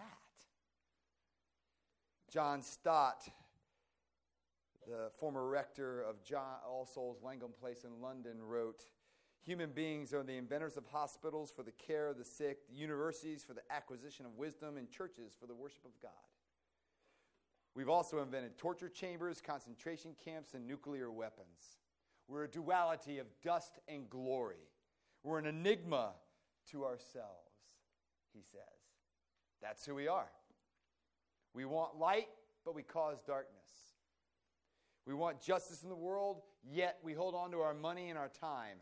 John 2.32 2.62
Stott, 2.62 3.28
the 4.86 5.10
former 5.20 5.48
rector 5.48 6.02
of 6.02 6.24
John 6.24 6.58
All 6.68 6.86
Souls 6.86 7.18
Langham 7.24 7.52
Place 7.60 7.84
in 7.84 8.02
London, 8.02 8.38
wrote 8.42 8.86
Human 9.46 9.72
beings 9.72 10.14
are 10.14 10.22
the 10.22 10.38
inventors 10.38 10.78
of 10.78 10.86
hospitals 10.86 11.52
for 11.56 11.64
the 11.64 11.72
care 11.72 12.08
of 12.08 12.18
the 12.18 12.26
sick, 12.26 12.68
the 12.70 12.76
universities 12.76 13.44
for 13.44 13.54
the 13.54 13.62
acquisition 13.72 14.26
of 14.26 14.36
wisdom, 14.38 14.78
and 14.78 14.90
churches 14.90 15.34
for 15.40 15.48
the 15.48 15.56
worship 15.56 15.86
of 15.86 15.92
God. 16.02 16.12
We've 17.74 17.90
also 17.90 18.22
invented 18.22 18.58
torture 18.58 18.90
chambers, 18.90 19.42
concentration 19.42 20.16
camps, 20.24 20.54
and 20.54 20.68
nuclear 20.68 21.10
weapons. 21.10 21.78
We're 22.30 22.44
a 22.44 22.48
duality 22.48 23.18
of 23.18 23.26
dust 23.44 23.80
and 23.88 24.08
glory. 24.08 24.70
We're 25.24 25.40
an 25.40 25.48
enigma 25.48 26.12
to 26.72 26.86
ourselves, 26.86 27.50
he 28.34 28.42
says. 28.42 28.62
That's 29.62 29.84
who 29.84 29.96
we 29.96 30.08
are. 30.08 30.30
We 31.56 31.66
want 31.66 31.98
light, 31.98 32.28
but 32.64 32.76
we 32.76 32.84
cause 32.84 33.18
darkness. 33.26 33.58
We 35.08 35.16
want 35.16 35.42
justice 35.42 35.82
in 35.82 35.90
the 35.90 35.96
world, 35.96 36.42
yet 36.64 37.00
we 37.04 37.14
hold 37.14 37.34
on 37.34 37.50
to 37.52 37.62
our 37.62 37.74
money 37.74 38.10
and 38.10 38.20
our 38.20 38.30
time. 38.30 38.78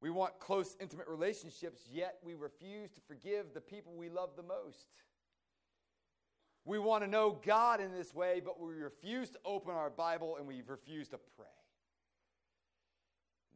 We 0.00 0.10
want 0.10 0.40
close, 0.40 0.76
intimate 0.80 1.06
relationships, 1.06 1.82
yet 1.92 2.16
we 2.24 2.34
refuse 2.34 2.90
to 2.90 3.00
forgive 3.06 3.54
the 3.54 3.60
people 3.60 3.92
we 3.94 4.08
love 4.08 4.30
the 4.36 4.42
most. 4.42 4.88
We 6.64 6.78
want 6.78 7.04
to 7.04 7.10
know 7.10 7.38
God 7.46 7.80
in 7.80 7.92
this 7.92 8.12
way, 8.12 8.42
but 8.44 8.60
we 8.60 8.74
refuse 8.74 9.30
to 9.30 9.38
open 9.44 9.72
our 9.74 9.90
Bible 9.90 10.36
and 10.36 10.48
we 10.48 10.62
refuse 10.66 11.08
to 11.08 11.18
pray. 11.36 11.46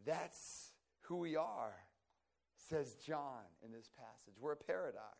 That's 0.07 0.73
who 1.03 1.17
we 1.17 1.37
are, 1.37 1.75
says 2.69 2.97
John 3.07 3.45
in 3.65 3.73
this 3.73 3.91
passage. 3.97 4.35
We're 4.41 4.53
a 4.53 4.57
paradox. 4.57 5.19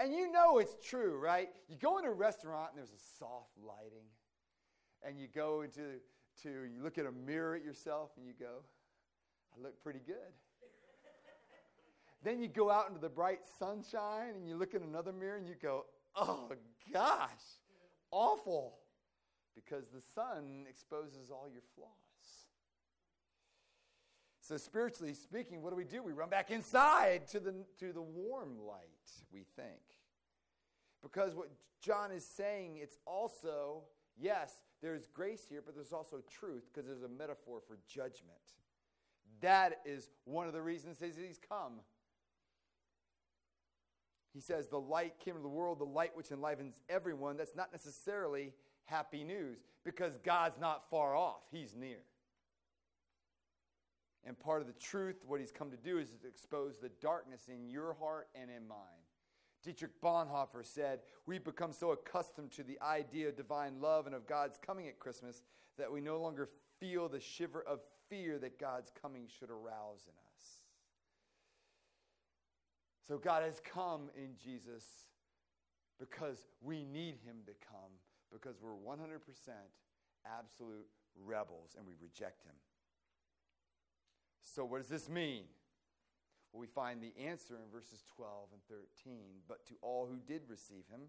And 0.00 0.14
you 0.14 0.32
know 0.32 0.58
it's 0.58 0.76
true, 0.82 1.18
right? 1.18 1.48
You 1.68 1.76
go 1.76 1.98
into 1.98 2.10
a 2.10 2.14
restaurant 2.14 2.70
and 2.70 2.78
there's 2.78 2.90
a 2.90 3.18
soft 3.18 3.50
lighting, 3.58 4.06
and 5.06 5.18
you 5.18 5.28
go 5.34 5.62
into 5.62 6.00
to 6.42 6.48
you 6.48 6.82
look 6.82 6.96
at 6.96 7.04
a 7.04 7.12
mirror 7.12 7.54
at 7.54 7.64
yourself 7.64 8.10
and 8.16 8.26
you 8.26 8.32
go, 8.38 8.62
I 9.54 9.62
look 9.62 9.82
pretty 9.82 10.00
good. 10.06 10.32
then 12.22 12.40
you 12.40 12.48
go 12.48 12.70
out 12.70 12.88
into 12.88 13.00
the 13.00 13.10
bright 13.10 13.40
sunshine 13.58 14.34
and 14.36 14.48
you 14.48 14.56
look 14.56 14.72
in 14.72 14.82
another 14.82 15.12
mirror 15.12 15.36
and 15.36 15.46
you 15.46 15.54
go, 15.60 15.84
oh 16.16 16.50
gosh, 16.92 17.28
awful. 18.10 18.78
Because 19.54 19.84
the 19.92 20.00
sun 20.14 20.64
exposes 20.68 21.30
all 21.30 21.46
your 21.52 21.62
flaws. 21.74 22.01
So, 24.42 24.56
spiritually 24.56 25.14
speaking, 25.14 25.62
what 25.62 25.70
do 25.70 25.76
we 25.76 25.84
do? 25.84 26.02
We 26.02 26.12
run 26.12 26.28
back 26.28 26.50
inside 26.50 27.28
to 27.28 27.38
the, 27.38 27.54
to 27.78 27.92
the 27.92 28.02
warm 28.02 28.58
light, 28.66 29.10
we 29.32 29.44
think. 29.54 29.80
Because 31.00 31.32
what 31.36 31.48
John 31.80 32.10
is 32.10 32.26
saying, 32.26 32.78
it's 32.82 32.98
also, 33.06 33.82
yes, 34.20 34.52
there's 34.82 35.06
grace 35.06 35.46
here, 35.48 35.62
but 35.64 35.76
there's 35.76 35.92
also 35.92 36.22
truth 36.28 36.64
because 36.72 36.88
there's 36.88 37.04
a 37.04 37.08
metaphor 37.08 37.60
for 37.64 37.78
judgment. 37.88 38.32
That 39.40 39.80
is 39.84 40.08
one 40.24 40.48
of 40.48 40.52
the 40.52 40.62
reasons 40.62 40.98
he's 41.00 41.38
come. 41.48 41.74
He 44.34 44.40
says, 44.40 44.66
The 44.66 44.80
light 44.80 45.20
came 45.20 45.36
into 45.36 45.42
the 45.44 45.48
world, 45.48 45.78
the 45.78 45.84
light 45.84 46.16
which 46.16 46.32
enlivens 46.32 46.80
everyone. 46.88 47.36
That's 47.36 47.54
not 47.54 47.70
necessarily 47.70 48.52
happy 48.86 49.22
news 49.22 49.58
because 49.84 50.18
God's 50.24 50.58
not 50.58 50.90
far 50.90 51.14
off, 51.14 51.42
He's 51.52 51.76
near. 51.76 51.98
And 54.24 54.38
part 54.38 54.60
of 54.60 54.68
the 54.68 54.74
truth, 54.74 55.16
what 55.26 55.40
He's 55.40 55.50
come 55.50 55.70
to 55.70 55.76
do 55.76 55.98
is 55.98 56.10
to 56.10 56.28
expose 56.28 56.78
the 56.78 56.90
darkness 57.00 57.48
in 57.48 57.68
your 57.68 57.94
heart 57.94 58.28
and 58.34 58.50
in 58.50 58.66
mine. 58.68 58.78
Dietrich 59.62 60.00
Bonhoeffer 60.02 60.64
said, 60.64 61.00
We've 61.26 61.44
become 61.44 61.72
so 61.72 61.92
accustomed 61.92 62.52
to 62.52 62.62
the 62.62 62.78
idea 62.80 63.28
of 63.28 63.36
divine 63.36 63.80
love 63.80 64.06
and 64.06 64.14
of 64.14 64.26
God's 64.26 64.58
coming 64.64 64.88
at 64.88 64.98
Christmas 64.98 65.42
that 65.78 65.90
we 65.90 66.00
no 66.00 66.20
longer 66.20 66.48
feel 66.80 67.08
the 67.08 67.20
shiver 67.20 67.62
of 67.62 67.80
fear 68.08 68.38
that 68.38 68.58
God's 68.58 68.90
coming 69.00 69.26
should 69.26 69.50
arouse 69.50 70.06
in 70.06 70.14
us. 70.14 70.62
So 73.06 73.18
God 73.18 73.42
has 73.42 73.60
come 73.60 74.10
in 74.16 74.30
Jesus 74.42 74.84
because 75.98 76.46
we 76.60 76.84
need 76.84 77.16
him 77.24 77.36
to 77.46 77.52
come 77.66 77.90
because 78.32 78.56
we're 78.60 78.70
100% 78.72 78.98
absolute 80.26 80.86
rebels 81.24 81.74
and 81.76 81.86
we 81.86 81.92
reject 82.00 82.44
him. 82.44 82.54
So, 84.54 84.64
what 84.66 84.78
does 84.78 84.88
this 84.88 85.08
mean? 85.08 85.44
Well, 86.52 86.60
we 86.60 86.66
find 86.66 87.02
the 87.02 87.14
answer 87.18 87.54
in 87.54 87.70
verses 87.72 88.02
12 88.16 88.48
and 88.52 88.60
13. 89.06 89.14
But 89.48 89.64
to 89.66 89.74
all 89.80 90.06
who 90.06 90.18
did 90.26 90.42
receive 90.48 90.84
him, 90.90 91.08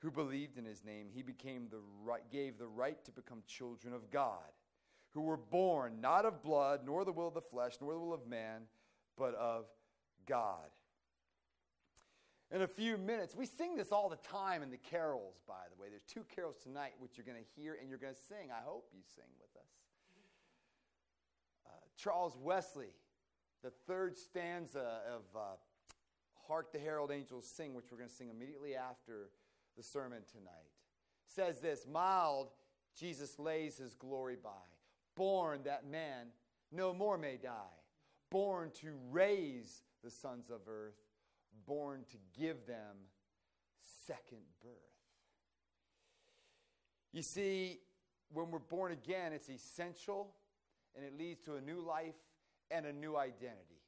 who 0.00 0.10
believed 0.10 0.58
in 0.58 0.66
his 0.66 0.84
name, 0.84 1.06
he 1.10 1.22
became 1.22 1.68
the 1.70 1.80
right, 2.04 2.22
gave 2.30 2.58
the 2.58 2.66
right 2.66 3.02
to 3.06 3.10
become 3.10 3.42
children 3.46 3.94
of 3.94 4.10
God, 4.10 4.52
who 5.14 5.22
were 5.22 5.38
born 5.38 6.00
not 6.02 6.26
of 6.26 6.42
blood, 6.42 6.80
nor 6.84 7.06
the 7.06 7.12
will 7.12 7.28
of 7.28 7.34
the 7.34 7.40
flesh, 7.40 7.76
nor 7.80 7.94
the 7.94 7.98
will 7.98 8.12
of 8.12 8.26
man, 8.26 8.62
but 9.16 9.34
of 9.34 9.64
God. 10.26 10.68
In 12.50 12.62
a 12.62 12.68
few 12.68 12.98
minutes, 12.98 13.34
we 13.34 13.46
sing 13.46 13.76
this 13.76 13.92
all 13.92 14.10
the 14.10 14.16
time 14.16 14.62
in 14.62 14.70
the 14.70 14.76
carols, 14.76 15.40
by 15.46 15.64
the 15.74 15.80
way. 15.80 15.88
There's 15.88 16.02
two 16.02 16.24
carols 16.34 16.56
tonight 16.62 16.92
which 16.98 17.12
you're 17.16 17.26
going 17.26 17.42
to 17.42 17.60
hear 17.60 17.78
and 17.80 17.88
you're 17.88 17.98
going 17.98 18.14
to 18.14 18.20
sing. 18.28 18.50
I 18.50 18.62
hope 18.62 18.88
you 18.92 19.00
sing 19.14 19.28
with 19.40 19.50
us. 19.56 19.87
Charles 21.98 22.36
Wesley 22.40 22.94
the 23.62 23.70
third 23.86 24.16
stanza 24.16 25.00
of 25.14 25.22
uh, 25.36 25.40
Hark 26.46 26.72
the 26.72 26.78
Herald 26.78 27.10
Angels 27.10 27.46
Sing, 27.46 27.74
which 27.74 27.86
we're 27.90 27.98
going 27.98 28.08
to 28.08 28.14
sing 28.14 28.30
immediately 28.30 28.74
after 28.74 29.30
the 29.76 29.82
sermon 29.82 30.22
tonight, 30.30 30.70
says 31.26 31.60
this 31.60 31.86
Mild 31.90 32.50
Jesus 32.98 33.38
lays 33.38 33.78
his 33.78 33.94
glory 33.94 34.36
by, 34.42 34.50
born 35.16 35.60
that 35.64 35.86
man 35.86 36.28
no 36.72 36.92
more 36.94 37.18
may 37.18 37.36
die, 37.36 37.50
born 38.30 38.70
to 38.80 38.92
raise 39.10 39.82
the 40.02 40.10
sons 40.10 40.50
of 40.50 40.60
earth, 40.68 40.98
born 41.66 42.04
to 42.10 42.16
give 42.38 42.66
them 42.66 42.96
second 44.06 44.42
birth. 44.62 44.72
You 47.12 47.22
see, 47.22 47.80
when 48.32 48.50
we're 48.50 48.58
born 48.58 48.92
again, 48.92 49.32
it's 49.32 49.48
essential 49.48 50.34
and 50.96 51.04
it 51.04 51.18
leads 51.18 51.40
to 51.44 51.56
a 51.56 51.60
new 51.60 51.80
life 51.80 52.14
and 52.70 52.86
a 52.86 52.92
new 52.92 53.16
identity. 53.16 53.82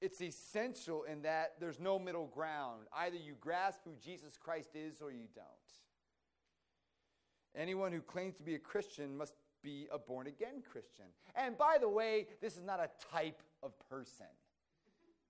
It's 0.00 0.22
essential 0.22 1.04
in 1.04 1.22
that 1.22 1.54
there's 1.60 1.78
no 1.78 1.98
middle 1.98 2.26
ground. 2.26 2.86
Either 2.96 3.16
you 3.16 3.34
grasp 3.38 3.80
who 3.84 3.92
Jesus 4.02 4.38
Christ 4.38 4.70
is 4.74 5.02
or 5.02 5.10
you 5.10 5.26
don't. 5.34 5.46
Anyone 7.54 7.92
who 7.92 8.00
claims 8.00 8.36
to 8.36 8.42
be 8.42 8.54
a 8.54 8.58
Christian 8.58 9.16
must 9.16 9.34
be 9.62 9.88
a 9.92 9.98
born 9.98 10.26
again 10.26 10.62
Christian. 10.70 11.06
And 11.34 11.58
by 11.58 11.76
the 11.78 11.88
way, 11.88 12.28
this 12.40 12.56
is 12.56 12.62
not 12.62 12.80
a 12.80 12.88
type 13.12 13.42
of 13.62 13.72
person. 13.90 14.26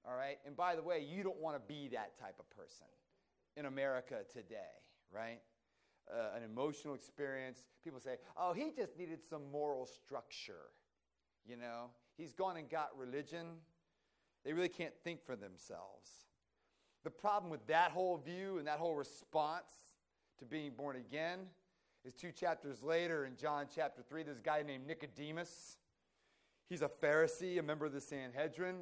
All 0.07 0.14
right? 0.14 0.38
And 0.47 0.57
by 0.57 0.76
the 0.76 0.83
way, 0.83 1.00
you 1.00 1.23
don't 1.23 1.41
want 1.41 1.56
to 1.56 1.63
be 1.67 1.89
that 1.89 2.19
type 2.19 2.37
of 2.39 2.49
person 2.50 2.87
in 3.56 3.67
America 3.67 4.19
today, 4.32 4.54
right? 5.13 5.41
Uh, 6.11 6.37
an 6.37 6.43
emotional 6.45 6.95
experience. 6.95 7.67
People 7.82 8.00
say, 8.00 8.17
oh, 8.37 8.52
he 8.52 8.71
just 8.76 8.97
needed 8.97 9.19
some 9.28 9.43
moral 9.50 9.87
structure. 9.87 10.71
You 11.47 11.57
know, 11.57 11.91
he's 12.17 12.33
gone 12.33 12.57
and 12.57 12.69
got 12.69 12.91
religion. 12.97 13.47
They 14.45 14.53
really 14.53 14.69
can't 14.69 14.95
think 15.05 15.25
for 15.25 15.37
themselves. 15.37 16.11
The 17.05 17.11
problem 17.11 17.50
with 17.50 17.67
that 17.67 17.93
whole 17.93 18.19
view 18.19 18.59
and 18.59 18.67
that 18.67 18.79
whole 18.79 18.95
response 18.95 19.73
to 20.39 20.45
being 20.45 20.73
born 20.73 20.97
again 20.97 21.41
is 22.05 22.15
two 22.15 22.33
chapters 22.33 22.83
later 22.83 23.26
in 23.26 23.37
John 23.37 23.67
chapter 23.75 24.03
3, 24.09 24.23
there's 24.23 24.39
a 24.39 24.43
guy 24.43 24.63
named 24.67 24.87
Nicodemus. 24.87 25.76
He's 26.69 26.83
a 26.83 26.89
Pharisee, 26.89 27.59
a 27.59 27.63
member 27.63 27.87
of 27.87 27.93
the 27.93 28.00
Sanhedrin. 28.00 28.76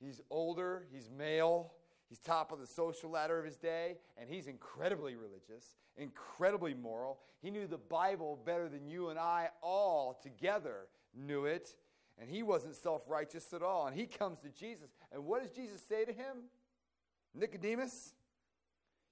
He's 0.00 0.20
older, 0.30 0.86
he's 0.92 1.10
male, 1.10 1.72
he's 2.08 2.18
top 2.18 2.52
of 2.52 2.60
the 2.60 2.66
social 2.66 3.10
ladder 3.10 3.38
of 3.38 3.44
his 3.44 3.56
day, 3.56 3.96
and 4.16 4.28
he's 4.28 4.46
incredibly 4.46 5.16
religious, 5.16 5.76
incredibly 5.96 6.74
moral. 6.74 7.20
He 7.40 7.50
knew 7.50 7.66
the 7.66 7.78
Bible 7.78 8.38
better 8.44 8.68
than 8.68 8.86
you 8.86 9.08
and 9.08 9.18
I 9.18 9.48
all 9.62 10.18
together 10.22 10.86
knew 11.18 11.44
it, 11.44 11.74
and 12.20 12.30
he 12.30 12.42
wasn't 12.42 12.76
self 12.76 13.02
righteous 13.08 13.52
at 13.52 13.62
all. 13.62 13.86
And 13.86 13.96
he 13.96 14.06
comes 14.06 14.40
to 14.40 14.48
Jesus. 14.48 14.90
And 15.12 15.24
what 15.24 15.42
does 15.42 15.52
Jesus 15.52 15.82
say 15.86 16.04
to 16.04 16.12
him? 16.12 16.48
Nicodemus, 17.34 18.14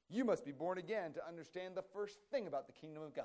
you 0.09 0.25
must 0.25 0.45
be 0.45 0.53
born 0.53 0.79
again 0.79 1.13
to 1.15 1.27
understand 1.27 1.75
the 1.75 1.85
first 1.93 2.19
thing 2.31 2.47
about 2.47 2.67
the 2.67 2.73
kingdom 2.73 3.03
of 3.03 3.15
God. 3.15 3.25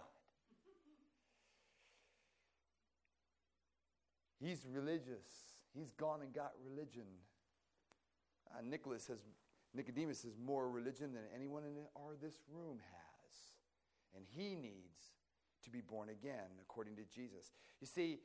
He's 4.40 4.66
religious. 4.72 5.28
He's 5.74 5.92
gone 5.92 6.22
and 6.22 6.34
got 6.34 6.52
religion. 6.64 7.06
Uh, 8.50 8.62
Nicholas 8.68 9.08
has, 9.08 9.20
Nicodemus 9.74 10.24
has 10.24 10.34
more 10.44 10.70
religion 10.70 11.14
than 11.14 11.24
anyone 11.34 11.64
in 11.64 11.74
our, 11.96 12.16
this 12.22 12.36
room 12.52 12.80
has. 12.80 13.34
And 14.16 14.26
he 14.28 14.56
needs 14.56 15.14
to 15.64 15.70
be 15.70 15.82
born 15.82 16.10
again, 16.10 16.50
according 16.62 16.96
to 16.96 17.04
Jesus. 17.04 17.52
You 17.80 17.88
see, 17.88 18.20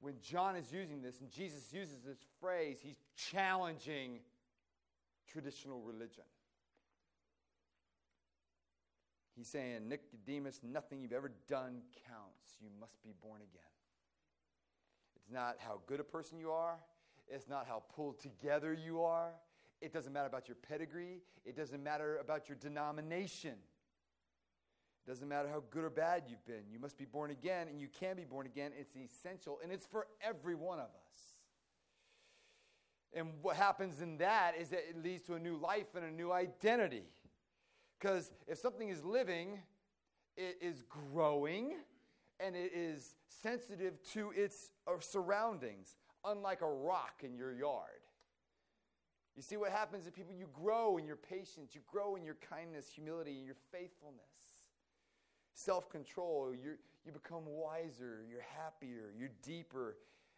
when 0.00 0.14
John 0.20 0.56
is 0.56 0.72
using 0.72 1.02
this 1.02 1.20
and 1.20 1.30
Jesus 1.30 1.72
uses 1.72 2.00
this 2.04 2.18
phrase, 2.40 2.78
he's 2.82 2.98
challenging 3.16 4.20
traditional 5.26 5.80
religion. 5.80 6.24
He's 9.36 9.48
saying, 9.48 9.88
Nicodemus, 9.88 10.60
nothing 10.62 11.02
you've 11.02 11.12
ever 11.12 11.30
done 11.48 11.82
counts. 12.08 12.56
You 12.60 12.68
must 12.80 13.02
be 13.02 13.12
born 13.22 13.42
again. 13.42 13.62
It's 15.14 15.30
not 15.30 15.56
how 15.58 15.80
good 15.86 16.00
a 16.00 16.04
person 16.04 16.38
you 16.38 16.50
are, 16.50 16.76
it's 17.28 17.48
not 17.48 17.66
how 17.66 17.82
pulled 17.94 18.20
together 18.20 18.72
you 18.72 19.02
are. 19.02 19.32
It 19.82 19.92
doesn't 19.92 20.12
matter 20.12 20.26
about 20.26 20.48
your 20.48 20.56
pedigree, 20.56 21.20
it 21.44 21.54
doesn't 21.54 21.82
matter 21.82 22.16
about 22.18 22.48
your 22.48 22.56
denomination. 22.56 23.56
Doesn't 25.06 25.28
matter 25.28 25.48
how 25.48 25.62
good 25.70 25.84
or 25.84 25.90
bad 25.90 26.24
you've 26.28 26.44
been. 26.46 26.64
You 26.70 26.80
must 26.80 26.98
be 26.98 27.04
born 27.04 27.30
again, 27.30 27.68
and 27.68 27.80
you 27.80 27.86
can 27.88 28.16
be 28.16 28.24
born 28.24 28.46
again. 28.46 28.72
It's 28.76 28.96
essential, 28.96 29.60
and 29.62 29.70
it's 29.70 29.86
for 29.86 30.08
every 30.20 30.56
one 30.56 30.78
of 30.78 30.86
us. 30.86 31.16
And 33.14 33.28
what 33.40 33.56
happens 33.56 34.02
in 34.02 34.18
that 34.18 34.54
is 34.60 34.70
that 34.70 34.80
it 34.88 35.02
leads 35.02 35.22
to 35.24 35.34
a 35.34 35.38
new 35.38 35.56
life 35.56 35.94
and 35.94 36.04
a 36.04 36.10
new 36.10 36.32
identity. 36.32 37.04
Because 37.98 38.32
if 38.48 38.58
something 38.58 38.88
is 38.88 39.04
living, 39.04 39.60
it 40.36 40.58
is 40.60 40.82
growing 41.12 41.76
and 42.38 42.54
it 42.54 42.72
is 42.74 43.14
sensitive 43.28 43.94
to 44.12 44.32
its 44.36 44.70
uh, 44.86 45.00
surroundings, 45.00 45.96
unlike 46.24 46.60
a 46.60 46.70
rock 46.70 47.22
in 47.22 47.34
your 47.34 47.54
yard. 47.54 48.02
You 49.34 49.42
see 49.42 49.56
what 49.56 49.70
happens 49.70 50.06
if 50.06 50.14
people, 50.14 50.34
you 50.34 50.48
grow 50.52 50.98
in 50.98 51.06
your 51.06 51.16
patience, 51.16 51.74
you 51.74 51.80
grow 51.90 52.16
in 52.16 52.24
your 52.24 52.36
kindness, 52.50 52.88
humility, 52.94 53.36
and 53.36 53.46
your 53.46 53.56
faithfulness 53.72 54.45
self 55.56 55.88
control. 55.90 56.54
You 56.54 57.12
become 57.12 57.42
wiser, 57.46 58.24
you're 58.28 58.44
happier, 58.56 59.12
you're 59.18 59.30
deeper, 59.42 59.96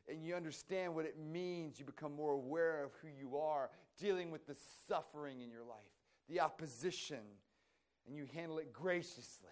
and 0.09 0.25
you 0.25 0.35
understand 0.35 0.95
what 0.95 1.05
it 1.05 1.17
means. 1.19 1.79
You 1.79 1.85
become 1.85 2.15
more 2.15 2.33
aware 2.33 2.85
of 2.85 2.93
who 3.03 3.09
you 3.09 3.37
are, 3.39 3.71
dealing 3.99 4.31
with 4.31 4.47
the 4.47 4.57
suffering 4.87 5.41
in 5.41 5.51
your 5.51 5.65
life, 5.65 5.77
the 6.29 6.41
opposition, 6.41 7.21
and 8.07 8.17
you 8.17 8.27
handle 8.35 8.59
it 8.59 8.73
graciously. 8.73 9.51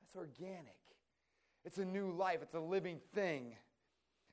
That's 0.00 0.16
organic. 0.16 0.76
It's 1.64 1.78
a 1.78 1.84
new 1.84 2.12
life, 2.12 2.38
it's 2.42 2.54
a 2.54 2.60
living 2.60 3.00
thing. 3.14 3.56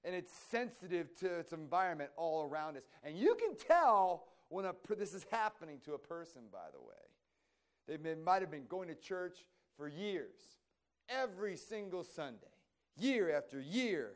And 0.06 0.14
it's 0.14 0.34
sensitive 0.52 1.16
to 1.20 1.40
its 1.40 1.54
environment 1.54 2.10
all 2.18 2.44
around 2.44 2.76
us. 2.76 2.84
And 3.06 3.18
you 3.18 3.36
can 3.36 3.56
tell 3.56 4.26
when 4.50 4.66
a, 4.66 4.74
this 4.98 5.14
is 5.14 5.26
happening 5.32 5.80
to 5.86 5.94
a 5.94 5.98
person, 5.98 6.42
by 6.52 6.68
the 6.74 6.82
way. 6.82 7.98
They 8.04 8.16
might 8.16 8.42
have 8.42 8.52
been 8.52 8.66
going 8.68 8.90
to 8.90 8.96
church 8.96 9.46
for 9.78 9.88
years, 9.88 10.40
every 11.10 11.56
single 11.56 12.04
Sunday, 12.04 12.48
year 12.98 13.36
after 13.36 13.60
year. 13.60 14.12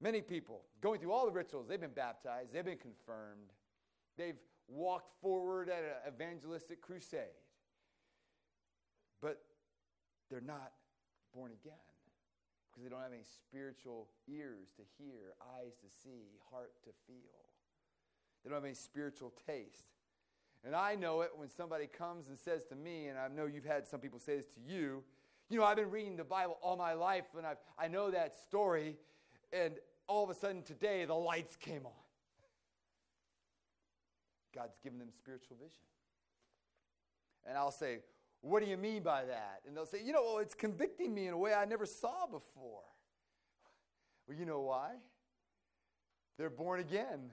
Many 0.00 0.20
people 0.20 0.62
going 0.80 1.00
through 1.00 1.12
all 1.12 1.26
the 1.26 1.32
rituals, 1.32 1.66
they've 1.68 1.80
been 1.80 1.90
baptized, 1.90 2.52
they've 2.52 2.64
been 2.64 2.78
confirmed, 2.78 3.52
they've 4.16 4.38
walked 4.68 5.10
forward 5.20 5.68
at 5.68 5.82
an 5.82 6.14
evangelistic 6.14 6.80
crusade. 6.80 7.22
But 9.20 9.40
they're 10.30 10.40
not 10.40 10.72
born 11.34 11.52
again 11.52 11.74
because 12.70 12.84
they 12.84 12.90
don't 12.90 13.02
have 13.02 13.12
any 13.12 13.24
spiritual 13.24 14.08
ears 14.28 14.68
to 14.76 14.82
hear, 14.98 15.34
eyes 15.58 15.74
to 15.82 15.88
see, 16.02 16.38
heart 16.52 16.72
to 16.84 16.90
feel. 17.06 17.16
They 18.44 18.50
don't 18.50 18.58
have 18.58 18.64
any 18.64 18.74
spiritual 18.74 19.32
taste. 19.46 19.97
And 20.64 20.74
I 20.74 20.94
know 20.94 21.20
it 21.20 21.30
when 21.34 21.48
somebody 21.48 21.86
comes 21.86 22.28
and 22.28 22.38
says 22.38 22.64
to 22.66 22.74
me, 22.74 23.06
and 23.06 23.18
I 23.18 23.28
know 23.28 23.46
you've 23.46 23.64
had 23.64 23.86
some 23.86 24.00
people 24.00 24.18
say 24.18 24.36
this 24.36 24.46
to 24.54 24.60
you, 24.60 25.02
you 25.48 25.58
know, 25.58 25.64
I've 25.64 25.76
been 25.76 25.90
reading 25.90 26.16
the 26.16 26.24
Bible 26.24 26.58
all 26.62 26.76
my 26.76 26.92
life 26.92 27.24
and 27.36 27.46
I've, 27.46 27.58
I 27.78 27.88
know 27.88 28.10
that 28.10 28.34
story, 28.34 28.96
and 29.52 29.74
all 30.06 30.24
of 30.24 30.30
a 30.30 30.34
sudden 30.34 30.62
today 30.62 31.04
the 31.04 31.14
lights 31.14 31.56
came 31.56 31.86
on. 31.86 31.92
God's 34.54 34.78
given 34.82 34.98
them 34.98 35.08
spiritual 35.16 35.56
vision. 35.56 35.82
And 37.46 37.56
I'll 37.56 37.70
say, 37.70 37.98
What 38.40 38.62
do 38.62 38.68
you 38.68 38.76
mean 38.76 39.02
by 39.02 39.24
that? 39.24 39.60
And 39.66 39.76
they'll 39.76 39.86
say, 39.86 40.02
You 40.04 40.12
know, 40.12 40.22
well, 40.22 40.38
it's 40.38 40.54
convicting 40.54 41.14
me 41.14 41.28
in 41.28 41.34
a 41.34 41.38
way 41.38 41.54
I 41.54 41.64
never 41.64 41.86
saw 41.86 42.26
before. 42.26 42.82
Well, 44.26 44.36
you 44.36 44.44
know 44.44 44.60
why? 44.60 44.90
They're 46.36 46.50
born 46.50 46.80
again. 46.80 47.30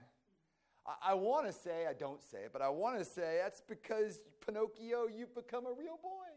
I, 0.85 1.11
I 1.11 1.13
want 1.13 1.47
to 1.47 1.53
say, 1.53 1.87
I 1.89 1.93
don't 1.93 2.21
say 2.21 2.39
it, 2.39 2.49
but 2.53 2.61
I 2.61 2.69
want 2.69 2.99
to 2.99 3.05
say 3.05 3.39
that's 3.41 3.61
because 3.67 4.19
Pinocchio, 4.45 5.07
you've 5.07 5.33
become 5.35 5.65
a 5.65 5.73
real 5.73 5.99
boy. 6.01 6.31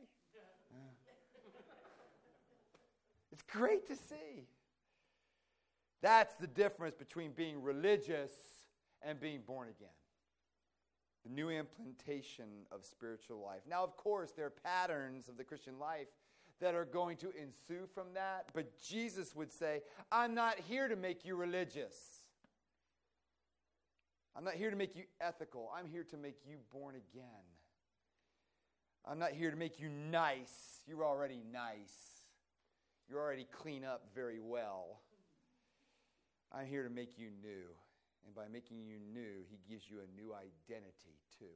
it's 3.33 3.43
great 3.43 3.87
to 3.89 3.97
see. 3.97 4.47
That's 6.01 6.35
the 6.37 6.47
difference 6.47 6.95
between 6.95 7.33
being 7.33 7.63
religious 7.63 8.31
and 9.03 9.21
being 9.21 9.41
born 9.47 9.69
again 9.69 9.89
the 11.25 11.35
new 11.35 11.51
implantation 11.51 12.47
of 12.71 12.85
spiritual 12.85 13.41
life. 13.41 13.61
Now, 13.69 13.85
of 13.85 13.97
course, 13.97 14.33
there 14.33 14.47
are 14.47 14.51
patterns 14.51 15.29
of 15.29 15.37
the 15.37 15.45
Christian 15.45 15.79
life 15.79 16.09
that 16.61 16.75
are 16.75 16.85
going 16.85 17.17
to 17.19 17.31
ensue 17.31 17.87
from 17.95 18.07
that, 18.15 18.47
but 18.55 18.73
Jesus 18.81 19.35
would 19.35 19.53
say, 19.53 19.83
I'm 20.11 20.35
not 20.35 20.59
here 20.59 20.89
to 20.89 20.97
make 20.97 21.25
you 21.25 21.37
religious. 21.37 22.18
I'm 24.39 24.45
not 24.45 24.55
here 24.55 24.71
to 24.71 24.77
make 24.77 24.95
you 24.95 25.03
ethical. 25.21 25.69
I'm 25.77 25.89
here 25.89 26.05
to 26.05 26.17
make 26.17 26.37
you 26.49 26.59
born 26.73 26.95
again. 26.95 27.25
I'm 29.05 29.19
not 29.19 29.33
here 29.33 29.51
to 29.51 29.57
make 29.57 29.81
you 29.81 29.89
nice. 29.89 30.85
You're 30.87 31.05
already 31.05 31.43
nice. 31.53 32.29
You're 33.09 33.19
already 33.19 33.49
clean 33.51 33.85
up 33.85 34.05
very 34.15 34.39
well. 34.39 35.01
I'm 36.53 36.67
here 36.67 36.85
to 36.85 36.89
make 36.89 37.19
you 37.19 37.31
new. 37.43 37.67
And 38.25 38.33
by 38.33 38.45
making 38.53 38.85
you 38.87 38.99
new, 39.13 39.43
he 39.51 39.59
gives 39.69 39.91
you 39.91 39.97
a 39.97 40.21
new 40.21 40.33
identity 40.33 41.19
too. 41.37 41.47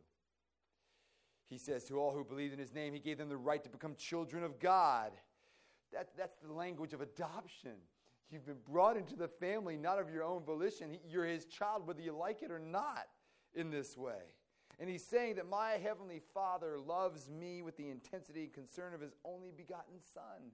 He 1.48 1.58
says, 1.58 1.84
To 1.84 2.00
all 2.00 2.10
who 2.10 2.24
believe 2.24 2.52
in 2.52 2.58
his 2.58 2.74
name, 2.74 2.94
he 2.94 2.98
gave 2.98 3.16
them 3.16 3.28
the 3.28 3.36
right 3.36 3.62
to 3.62 3.70
become 3.70 3.94
children 3.94 4.42
of 4.42 4.58
God. 4.58 5.12
That, 5.92 6.08
that's 6.18 6.34
the 6.44 6.52
language 6.52 6.94
of 6.94 7.00
adoption. 7.00 7.76
You've 8.32 8.46
been 8.46 8.56
brought 8.66 8.96
into 8.96 9.14
the 9.14 9.28
family, 9.28 9.76
not 9.76 9.98
of 9.98 10.10
your 10.10 10.24
own 10.24 10.42
volition. 10.42 10.98
You're 11.06 11.26
his 11.26 11.44
child, 11.44 11.86
whether 11.86 12.00
you 12.00 12.16
like 12.16 12.42
it 12.42 12.50
or 12.50 12.58
not, 12.58 13.06
in 13.54 13.70
this 13.70 13.94
way. 13.94 14.22
And 14.80 14.88
he's 14.88 15.04
saying 15.04 15.36
that 15.36 15.48
my 15.48 15.72
heavenly 15.72 16.22
Father 16.32 16.78
loves 16.78 17.28
me 17.28 17.60
with 17.60 17.76
the 17.76 17.90
intensity 17.90 18.44
and 18.44 18.52
concern 18.52 18.94
of 18.94 19.02
his 19.02 19.12
only 19.22 19.50
begotten 19.54 19.96
Son. 20.14 20.50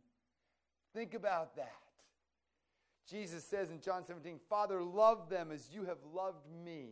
Think 0.93 1.15
about 1.15 1.55
that. 1.55 1.73
Jesus 3.09 3.45
says 3.45 3.71
in 3.71 3.81
John 3.81 4.05
17, 4.05 4.41
Father, 4.51 4.83
love 4.83 5.31
them 5.31 5.53
as 5.53 5.71
you 5.73 5.85
have 5.85 5.99
loved 6.13 6.47
me. 6.65 6.89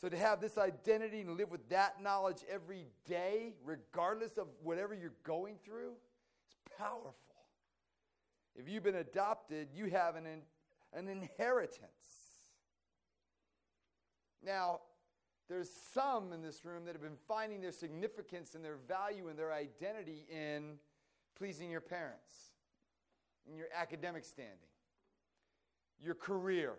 So 0.00 0.08
to 0.08 0.16
have 0.16 0.40
this 0.40 0.58
identity 0.58 1.22
and 1.22 1.36
live 1.36 1.50
with 1.50 1.68
that 1.70 2.00
knowledge 2.00 2.44
every 2.48 2.86
day, 3.04 3.54
regardless 3.64 4.38
of 4.38 4.46
whatever 4.62 4.94
you're 4.94 5.12
going 5.24 5.56
through, 5.64 5.92
is 6.48 6.56
powerful. 6.78 7.33
If 8.56 8.68
you've 8.68 8.82
been 8.82 8.94
adopted, 8.96 9.68
you 9.74 9.86
have 9.90 10.16
an, 10.16 10.26
an 10.92 11.08
inheritance. 11.08 11.88
Now, 14.44 14.80
there's 15.48 15.70
some 15.92 16.32
in 16.32 16.42
this 16.42 16.64
room 16.64 16.84
that 16.86 16.92
have 16.92 17.02
been 17.02 17.18
finding 17.28 17.60
their 17.60 17.72
significance 17.72 18.54
and 18.54 18.64
their 18.64 18.76
value 18.88 19.28
and 19.28 19.38
their 19.38 19.52
identity 19.52 20.26
in 20.30 20.78
pleasing 21.36 21.70
your 21.70 21.80
parents 21.80 22.54
in 23.48 23.56
your 23.56 23.66
academic 23.74 24.24
standing, 24.24 24.70
your 26.00 26.14
career, 26.14 26.74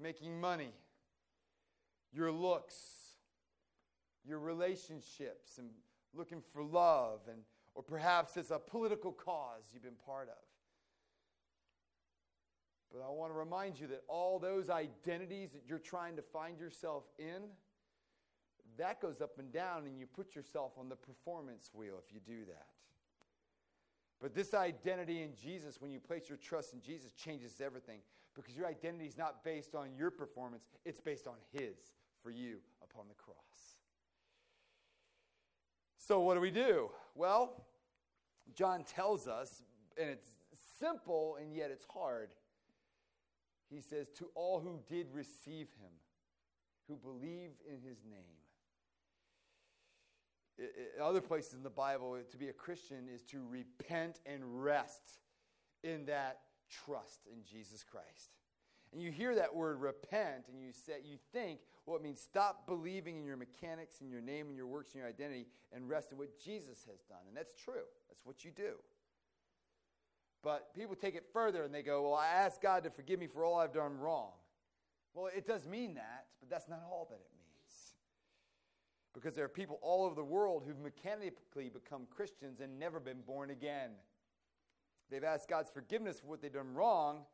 making 0.00 0.40
money, 0.40 0.72
your 2.12 2.30
looks, 2.30 2.76
your 4.24 4.38
relationships, 4.38 5.58
and 5.58 5.68
looking 6.14 6.42
for 6.52 6.62
love, 6.62 7.20
and, 7.28 7.40
or 7.74 7.82
perhaps 7.82 8.36
it's 8.36 8.50
a 8.50 8.58
political 8.58 9.12
cause 9.12 9.62
you've 9.72 9.82
been 9.82 9.92
part 10.06 10.28
of. 10.28 10.42
But 12.92 13.02
I 13.02 13.10
want 13.10 13.32
to 13.32 13.38
remind 13.38 13.80
you 13.80 13.86
that 13.88 14.02
all 14.06 14.38
those 14.38 14.68
identities 14.68 15.52
that 15.52 15.62
you're 15.66 15.78
trying 15.78 16.16
to 16.16 16.22
find 16.22 16.58
yourself 16.58 17.04
in, 17.18 17.42
that 18.76 19.00
goes 19.00 19.22
up 19.22 19.38
and 19.38 19.50
down, 19.50 19.86
and 19.86 19.98
you 19.98 20.06
put 20.06 20.34
yourself 20.34 20.72
on 20.78 20.90
the 20.90 20.96
performance 20.96 21.70
wheel 21.72 21.94
if 22.06 22.12
you 22.12 22.20
do 22.20 22.44
that. 22.46 22.66
But 24.20 24.34
this 24.34 24.54
identity 24.54 25.22
in 25.22 25.30
Jesus, 25.34 25.80
when 25.80 25.90
you 25.90 25.98
place 25.98 26.28
your 26.28 26.38
trust 26.38 26.74
in 26.74 26.82
Jesus, 26.82 27.12
changes 27.12 27.60
everything 27.60 28.00
because 28.34 28.54
your 28.54 28.66
identity 28.66 29.06
is 29.06 29.18
not 29.18 29.42
based 29.42 29.74
on 29.74 29.88
your 29.96 30.10
performance, 30.10 30.64
it's 30.84 31.00
based 31.00 31.26
on 31.26 31.34
His 31.50 31.94
for 32.22 32.30
you 32.30 32.58
upon 32.82 33.06
the 33.08 33.14
cross. 33.14 33.81
So, 36.06 36.18
what 36.18 36.34
do 36.34 36.40
we 36.40 36.50
do? 36.50 36.90
Well, 37.14 37.64
John 38.54 38.82
tells 38.82 39.28
us, 39.28 39.62
and 39.96 40.10
it's 40.10 40.30
simple 40.80 41.38
and 41.40 41.54
yet 41.54 41.70
it's 41.70 41.86
hard. 41.88 42.30
He 43.70 43.80
says, 43.80 44.08
To 44.18 44.28
all 44.34 44.58
who 44.58 44.80
did 44.88 45.06
receive 45.12 45.68
Him, 45.80 45.92
who 46.88 46.96
believe 46.96 47.50
in 47.68 47.88
His 47.88 47.98
name 48.04 48.42
in 50.58 51.02
other 51.02 51.20
places 51.20 51.54
in 51.54 51.62
the 51.62 51.70
Bible, 51.70 52.16
uh, 52.18 52.30
to 52.30 52.36
be 52.36 52.48
a 52.48 52.52
Christian 52.52 53.08
is 53.12 53.22
to 53.24 53.40
repent 53.48 54.20
and 54.26 54.62
rest 54.62 55.18
in 55.84 56.06
that 56.06 56.40
trust 56.68 57.20
in 57.32 57.44
Jesus 57.44 57.84
Christ. 57.84 58.30
And 58.92 59.00
you 59.00 59.10
hear 59.10 59.36
that 59.36 59.54
word 59.54 59.80
repent 59.80 60.48
and 60.48 60.60
you 60.60 60.72
say 60.72 60.94
you 61.04 61.16
think, 61.32 61.60
well, 61.86 61.96
it 61.96 62.02
means 62.02 62.20
stop 62.20 62.66
believing 62.66 63.18
in 63.18 63.24
your 63.24 63.36
mechanics 63.36 64.00
and 64.00 64.10
your 64.10 64.20
name 64.20 64.48
and 64.48 64.56
your 64.56 64.66
works 64.66 64.92
and 64.92 65.00
your 65.00 65.08
identity 65.08 65.46
and 65.72 65.88
rest 65.88 66.12
in 66.12 66.18
what 66.18 66.38
Jesus 66.38 66.86
has 66.88 67.00
done. 67.08 67.18
And 67.26 67.36
that's 67.36 67.54
true. 67.54 67.84
That's 68.08 68.24
what 68.24 68.44
you 68.44 68.50
do. 68.50 68.74
But 70.42 70.74
people 70.74 70.94
take 70.94 71.14
it 71.14 71.24
further 71.32 71.64
and 71.64 71.74
they 71.74 71.82
go, 71.82 72.02
Well, 72.02 72.14
I 72.14 72.26
ask 72.28 72.60
God 72.60 72.84
to 72.84 72.90
forgive 72.90 73.18
me 73.18 73.26
for 73.26 73.44
all 73.44 73.58
I've 73.58 73.72
done 73.72 73.98
wrong. 73.98 74.30
Well, 75.14 75.28
it 75.34 75.46
does 75.46 75.66
mean 75.66 75.94
that, 75.94 76.26
but 76.40 76.48
that's 76.48 76.68
not 76.68 76.82
all 76.90 77.06
that 77.10 77.16
it 77.16 77.28
means 77.34 77.42
because 79.14 79.34
there 79.34 79.44
are 79.44 79.48
people 79.48 79.78
all 79.82 80.04
over 80.04 80.14
the 80.14 80.24
world 80.24 80.64
who've 80.66 80.78
mechanically 80.80 81.68
become 81.68 82.06
Christians 82.10 82.60
and 82.60 82.78
never 82.78 82.98
been 82.98 83.20
born 83.26 83.50
again. 83.50 83.90
They've 85.10 85.24
asked 85.24 85.48
God's 85.48 85.68
forgiveness 85.68 86.20
for 86.20 86.28
what 86.28 86.40
they've 86.40 86.52
done 86.52 86.74
wrong, 86.74 87.24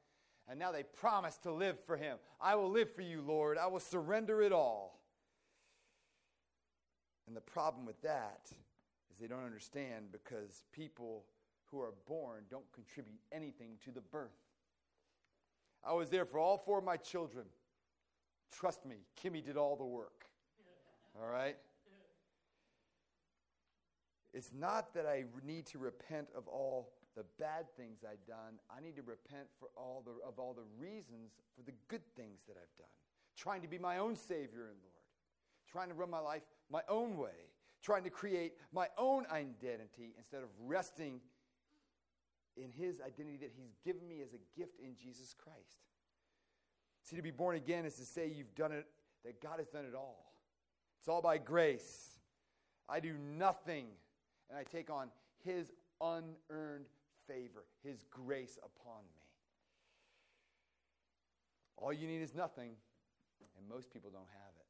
and 0.48 0.58
now 0.58 0.72
they 0.72 0.82
promise 0.82 1.36
to 1.38 1.52
live 1.52 1.78
for 1.86 1.96
Him. 1.96 2.16
I 2.40 2.54
will 2.54 2.70
live 2.70 2.94
for 2.94 3.02
you, 3.02 3.20
Lord. 3.20 3.58
I 3.58 3.66
will 3.66 3.80
surrender 3.80 4.40
it 4.42 4.52
all. 4.52 5.00
And 7.26 7.36
the 7.36 7.42
problem 7.42 7.84
with 7.84 8.00
that 8.02 8.46
is 9.10 9.18
they 9.20 9.26
don't 9.26 9.44
understand 9.44 10.06
because 10.10 10.64
people 10.72 11.24
who 11.70 11.80
are 11.80 11.92
born 12.06 12.44
don't 12.50 12.70
contribute 12.72 13.20
anything 13.30 13.72
to 13.84 13.90
the 13.90 14.00
birth. 14.00 14.30
I 15.84 15.92
was 15.92 16.08
there 16.08 16.24
for 16.24 16.38
all 16.38 16.56
four 16.56 16.78
of 16.78 16.84
my 16.84 16.96
children. 16.96 17.44
Trust 18.50 18.86
me, 18.86 18.96
Kimmy 19.22 19.44
did 19.44 19.58
all 19.58 19.76
the 19.76 19.84
work. 19.84 20.24
All 21.20 21.28
right? 21.28 21.56
It's 24.32 24.50
not 24.56 24.94
that 24.94 25.04
I 25.06 25.24
need 25.44 25.66
to 25.66 25.78
repent 25.78 26.28
of 26.36 26.46
all 26.48 26.90
the 27.18 27.24
bad 27.36 27.66
things 27.76 28.04
I've 28.08 28.24
done. 28.28 28.62
I 28.70 28.80
need 28.80 28.94
to 28.94 29.02
repent 29.02 29.48
for 29.58 29.68
all 29.76 30.04
the, 30.06 30.12
of 30.26 30.38
all 30.38 30.54
the 30.54 30.62
reasons 30.78 31.32
for 31.56 31.62
the 31.62 31.74
good 31.88 32.02
things 32.14 32.44
that 32.46 32.56
I've 32.56 32.76
done. 32.78 32.94
Trying 33.36 33.62
to 33.62 33.68
be 33.68 33.76
my 33.76 33.98
own 33.98 34.14
Savior 34.14 34.70
and 34.70 34.78
Lord. 34.78 35.04
Trying 35.70 35.88
to 35.88 35.94
run 35.94 36.10
my 36.10 36.20
life 36.20 36.42
my 36.70 36.82
own 36.88 37.16
way. 37.16 37.50
Trying 37.82 38.04
to 38.04 38.10
create 38.10 38.52
my 38.72 38.86
own 38.96 39.26
identity 39.32 40.14
instead 40.16 40.44
of 40.44 40.48
resting 40.64 41.20
in 42.56 42.70
His 42.70 43.00
identity 43.00 43.38
that 43.38 43.50
He's 43.56 43.74
given 43.84 44.08
me 44.08 44.22
as 44.22 44.32
a 44.32 44.58
gift 44.58 44.78
in 44.80 44.94
Jesus 44.96 45.34
Christ. 45.36 45.82
See, 47.02 47.16
to 47.16 47.22
be 47.22 47.32
born 47.32 47.56
again 47.56 47.84
is 47.84 47.96
to 47.96 48.04
say 48.04 48.28
you've 48.28 48.54
done 48.54 48.70
it, 48.70 48.86
that 49.24 49.42
God 49.42 49.58
has 49.58 49.66
done 49.66 49.84
it 49.84 49.94
all. 49.96 50.32
It's 51.00 51.08
all 51.08 51.22
by 51.22 51.38
grace. 51.38 52.20
I 52.88 53.00
do 53.00 53.14
nothing 53.36 53.86
and 54.48 54.58
I 54.58 54.62
take 54.62 54.88
on 54.88 55.08
His 55.44 55.72
unearned 56.00 56.86
favor, 57.28 57.64
His 57.84 58.04
grace 58.10 58.58
upon 58.58 59.02
me. 59.14 59.22
All 61.76 61.92
you 61.92 62.08
need 62.08 62.22
is 62.22 62.34
nothing, 62.34 62.72
and 63.56 63.68
most 63.68 63.92
people 63.92 64.10
don't 64.10 64.28
have 64.32 64.54
it. 64.58 64.66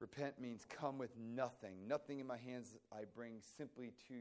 Repent 0.00 0.40
means 0.40 0.64
come 0.64 0.96
with 0.96 1.10
nothing. 1.18 1.86
Nothing 1.86 2.20
in 2.20 2.26
my 2.26 2.38
hands 2.38 2.74
I 2.90 3.02
bring 3.14 3.34
simply 3.58 3.92
to 4.08 4.14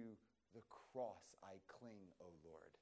the 0.54 0.62
cross 0.70 1.36
I 1.42 1.56
cling, 1.68 2.12
O 2.20 2.26
Lord. 2.44 2.78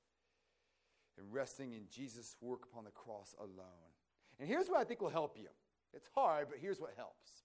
And 1.19 1.31
resting 1.31 1.73
in 1.73 1.83
Jesus' 1.91 2.35
work 2.41 2.61
upon 2.71 2.85
the 2.85 2.91
cross 2.91 3.35
alone. 3.39 3.93
And 4.39 4.47
here's 4.47 4.67
what 4.67 4.79
I 4.79 4.83
think 4.83 5.01
will 5.01 5.09
help 5.09 5.37
you. 5.37 5.49
It's 5.93 6.09
hard, 6.15 6.47
but 6.49 6.59
here's 6.59 6.79
what 6.79 6.93
helps. 6.95 7.43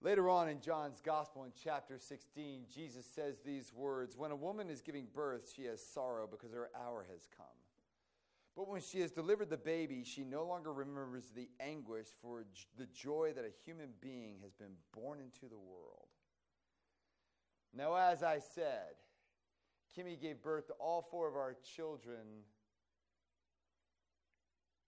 Later 0.00 0.30
on 0.30 0.48
in 0.48 0.60
John's 0.60 1.00
Gospel, 1.00 1.42
in 1.44 1.50
chapter 1.60 1.98
16, 1.98 2.66
Jesus 2.72 3.04
says 3.04 3.40
these 3.40 3.72
words 3.74 4.16
When 4.16 4.30
a 4.30 4.36
woman 4.36 4.70
is 4.70 4.80
giving 4.80 5.06
birth, 5.12 5.52
she 5.54 5.64
has 5.64 5.84
sorrow 5.84 6.28
because 6.30 6.52
her 6.52 6.70
hour 6.76 7.04
has 7.10 7.26
come. 7.36 7.46
But 8.54 8.68
when 8.68 8.80
she 8.80 9.00
has 9.00 9.10
delivered 9.10 9.50
the 9.50 9.56
baby, 9.56 10.04
she 10.04 10.24
no 10.24 10.44
longer 10.44 10.72
remembers 10.72 11.30
the 11.34 11.48
anguish 11.60 12.08
for 12.20 12.44
the 12.76 12.86
joy 12.86 13.32
that 13.34 13.44
a 13.44 13.52
human 13.64 13.90
being 14.00 14.36
has 14.42 14.52
been 14.52 14.74
born 14.92 15.20
into 15.20 15.48
the 15.48 15.58
world. 15.58 16.08
Now, 17.74 17.94
as 17.94 18.22
I 18.22 18.38
said, 18.38 18.94
Kimmy 19.96 20.20
gave 20.20 20.42
birth 20.42 20.68
to 20.68 20.72
all 20.74 21.06
four 21.10 21.28
of 21.28 21.34
our 21.34 21.56
children, 21.76 22.42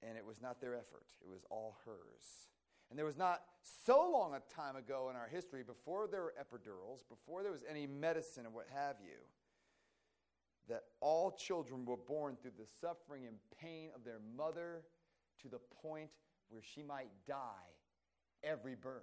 and 0.02 0.16
it 0.16 0.24
was 0.24 0.40
not 0.40 0.60
their 0.60 0.74
effort, 0.74 1.06
it 1.20 1.28
was 1.28 1.44
all 1.50 1.78
hers. 1.84 2.48
And 2.90 2.98
there 2.98 3.06
was 3.06 3.16
not 3.16 3.42
so 3.86 4.10
long 4.10 4.34
a 4.34 4.54
time 4.54 4.74
ago 4.74 5.08
in 5.10 5.16
our 5.16 5.28
history, 5.28 5.62
before 5.62 6.08
there 6.08 6.22
were 6.22 6.34
epidurals, 6.38 7.08
before 7.08 7.42
there 7.42 7.52
was 7.52 7.62
any 7.70 7.86
medicine 7.86 8.44
and 8.44 8.54
what 8.54 8.66
have 8.74 8.96
you, 9.00 9.16
that 10.68 10.84
all 11.00 11.30
children 11.30 11.84
were 11.84 11.96
born 11.96 12.36
through 12.40 12.52
the 12.58 12.66
suffering 12.80 13.26
and 13.26 13.36
pain 13.60 13.90
of 13.94 14.04
their 14.04 14.20
mother 14.36 14.82
to 15.42 15.48
the 15.48 15.60
point 15.82 16.10
where 16.48 16.62
she 16.62 16.82
might 16.82 17.10
die 17.26 17.70
every 18.42 18.74
birth. 18.74 19.02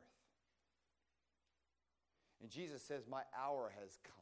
And 2.42 2.50
Jesus 2.50 2.82
says, 2.82 3.04
My 3.10 3.24
hour 3.38 3.72
has 3.82 3.98
come. 4.04 4.14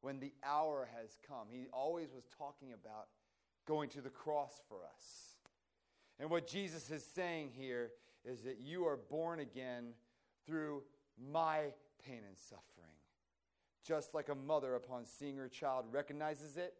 When 0.00 0.20
the 0.20 0.32
hour 0.44 0.88
has 0.96 1.16
come, 1.26 1.48
he 1.50 1.66
always 1.72 2.12
was 2.14 2.24
talking 2.36 2.72
about 2.72 3.08
going 3.66 3.88
to 3.90 4.00
the 4.00 4.10
cross 4.10 4.60
for 4.68 4.78
us. 4.84 5.36
And 6.20 6.30
what 6.30 6.46
Jesus 6.46 6.90
is 6.90 7.04
saying 7.04 7.50
here 7.56 7.90
is 8.24 8.42
that 8.42 8.58
you 8.60 8.86
are 8.86 8.98
born 9.10 9.40
again 9.40 9.92
through 10.46 10.82
my 11.30 11.72
pain 12.04 12.20
and 12.26 12.36
suffering. 12.36 12.92
Just 13.84 14.14
like 14.14 14.28
a 14.28 14.34
mother, 14.34 14.74
upon 14.74 15.06
seeing 15.06 15.36
her 15.36 15.48
child, 15.48 15.86
recognizes 15.90 16.56
it, 16.56 16.74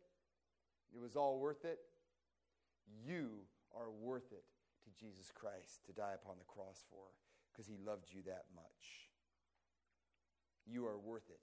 it 0.95 1.01
was 1.01 1.17
all 1.17 1.39
worth 1.39 1.65
it. 1.65 1.79
You 3.07 3.29
are 3.75 3.91
worth 3.91 4.33
it 4.33 4.45
to 4.85 5.05
Jesus 5.05 5.31
Christ 5.35 5.85
to 5.87 5.93
die 5.93 6.15
upon 6.15 6.37
the 6.39 6.45
cross 6.45 6.85
for 6.91 7.05
because 7.53 7.67
he 7.67 7.77
loved 7.85 8.07
you 8.13 8.23
that 8.27 8.45
much. 8.55 9.11
You 10.67 10.87
are 10.87 10.99
worth 10.99 11.29
it 11.31 11.41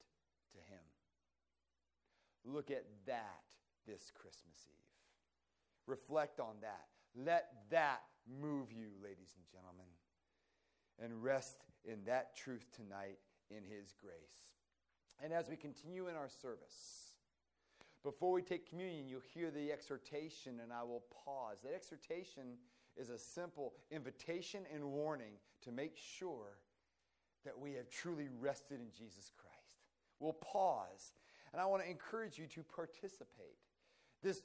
to 0.54 0.58
him. 0.58 0.84
Look 2.46 2.70
at 2.70 2.86
that 3.08 3.42
this 3.88 4.12
Christmas 4.14 4.68
Eve. 4.68 5.88
Reflect 5.88 6.40
on 6.40 6.56
that. 6.62 6.86
Let 7.16 7.48
that 7.72 8.02
move 8.28 8.72
you, 8.72 8.90
ladies 9.04 9.34
and 9.36 9.46
gentlemen, 9.52 9.92
and 11.02 11.24
rest 11.24 11.66
in 11.84 12.04
that 12.06 12.36
truth 12.36 12.68
tonight 12.76 13.20
in 13.50 13.64
His 13.64 13.94
grace. 14.02 14.54
And 15.24 15.32
as 15.32 15.50
we 15.50 15.56
continue 15.56 16.08
in 16.08 16.16
our 16.16 16.30
service, 16.30 17.12
before 18.04 18.32
we 18.32 18.42
take 18.42 18.70
communion, 18.70 19.08
you'll 19.08 19.22
hear 19.34 19.50
the 19.50 19.72
exhortation, 19.72 20.60
and 20.62 20.72
I 20.72 20.84
will 20.84 21.04
pause. 21.26 21.58
That 21.64 21.74
exhortation 21.74 22.58
is 22.96 23.10
a 23.10 23.18
simple 23.18 23.74
invitation 23.92 24.64
and 24.74 24.84
warning 24.84 25.34
to 25.64 25.72
make 25.72 25.98
sure 25.98 26.60
that 27.44 27.58
we 27.58 27.74
have 27.74 27.90
truly 27.90 28.28
rested 28.40 28.80
in 28.80 28.88
Jesus 28.92 29.32
Christ. 29.36 29.56
We'll 30.20 30.34
pause, 30.34 31.14
and 31.52 31.62
I 31.62 31.66
want 31.66 31.84
to 31.84 31.90
encourage 31.90 32.38
you 32.38 32.48
to 32.48 32.64
participate. 32.64 33.58
This 34.24 34.42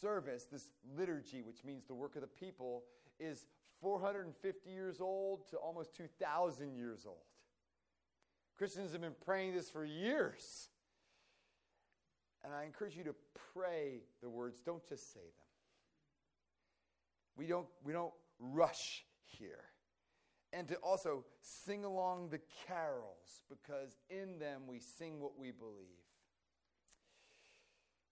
service, 0.00 0.44
this 0.50 0.70
liturgy, 0.96 1.42
which 1.42 1.64
means 1.64 1.84
the 1.86 1.94
work 1.94 2.16
of 2.16 2.22
the 2.22 2.28
people, 2.28 2.84
is 3.18 3.46
450 3.80 4.70
years 4.70 5.00
old 5.00 5.48
to 5.50 5.56
almost 5.56 5.94
2,000 5.94 6.74
years 6.74 7.06
old. 7.06 7.16
Christians 8.56 8.92
have 8.92 9.00
been 9.00 9.14
praying 9.24 9.54
this 9.54 9.70
for 9.70 9.84
years. 9.84 10.68
And 12.44 12.52
I 12.54 12.64
encourage 12.64 12.96
you 12.96 13.04
to 13.04 13.14
pray 13.54 14.00
the 14.22 14.28
words, 14.28 14.60
don't 14.60 14.86
just 14.88 15.12
say 15.12 15.20
them. 15.20 15.46
We 17.36 17.46
don't, 17.46 17.66
we 17.84 17.92
don't 17.92 18.12
rush 18.38 19.04
here. 19.24 19.64
And 20.52 20.66
to 20.68 20.74
also 20.76 21.24
sing 21.42 21.84
along 21.84 22.30
the 22.30 22.40
carols, 22.66 23.42
because 23.48 23.96
in 24.08 24.38
them 24.38 24.62
we 24.66 24.78
sing 24.78 25.20
what 25.20 25.38
we 25.38 25.52
believe. 25.52 26.09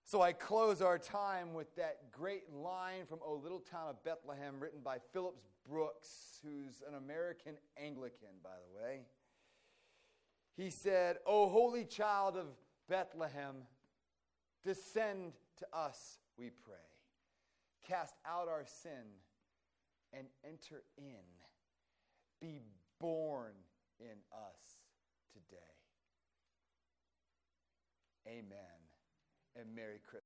So 0.08 0.22
I 0.22 0.32
close 0.32 0.80
our 0.80 0.98
time 0.98 1.52
with 1.52 1.76
that 1.76 2.10
great 2.12 2.50
line 2.50 3.04
from 3.06 3.18
O 3.22 3.34
Little 3.34 3.60
Town 3.60 3.90
of 3.90 4.02
Bethlehem, 4.04 4.54
written 4.58 4.80
by 4.82 4.96
Phillips 5.12 5.42
Brooks, 5.68 6.40
who's 6.42 6.82
an 6.88 6.94
American 6.94 7.56
Anglican, 7.76 8.40
by 8.42 8.48
the 8.48 8.82
way. 8.82 9.00
He 10.56 10.70
said, 10.70 11.18
O 11.26 11.50
holy 11.50 11.84
child 11.84 12.38
of 12.38 12.46
Bethlehem, 12.88 13.56
descend 14.64 15.34
to 15.58 15.66
us, 15.74 16.20
we 16.38 16.52
pray. 16.64 16.76
Cast 17.86 18.14
out 18.24 18.48
our 18.48 18.64
sin 18.64 19.12
and 20.14 20.26
enter 20.42 20.84
in. 20.96 21.26
Be 22.40 22.62
born 22.98 23.52
in 24.00 24.16
us 24.32 24.56
today. 25.34 25.58
Amen 28.26 28.77
and 29.58 29.74
Merry 29.74 29.98
Christmas. 30.06 30.08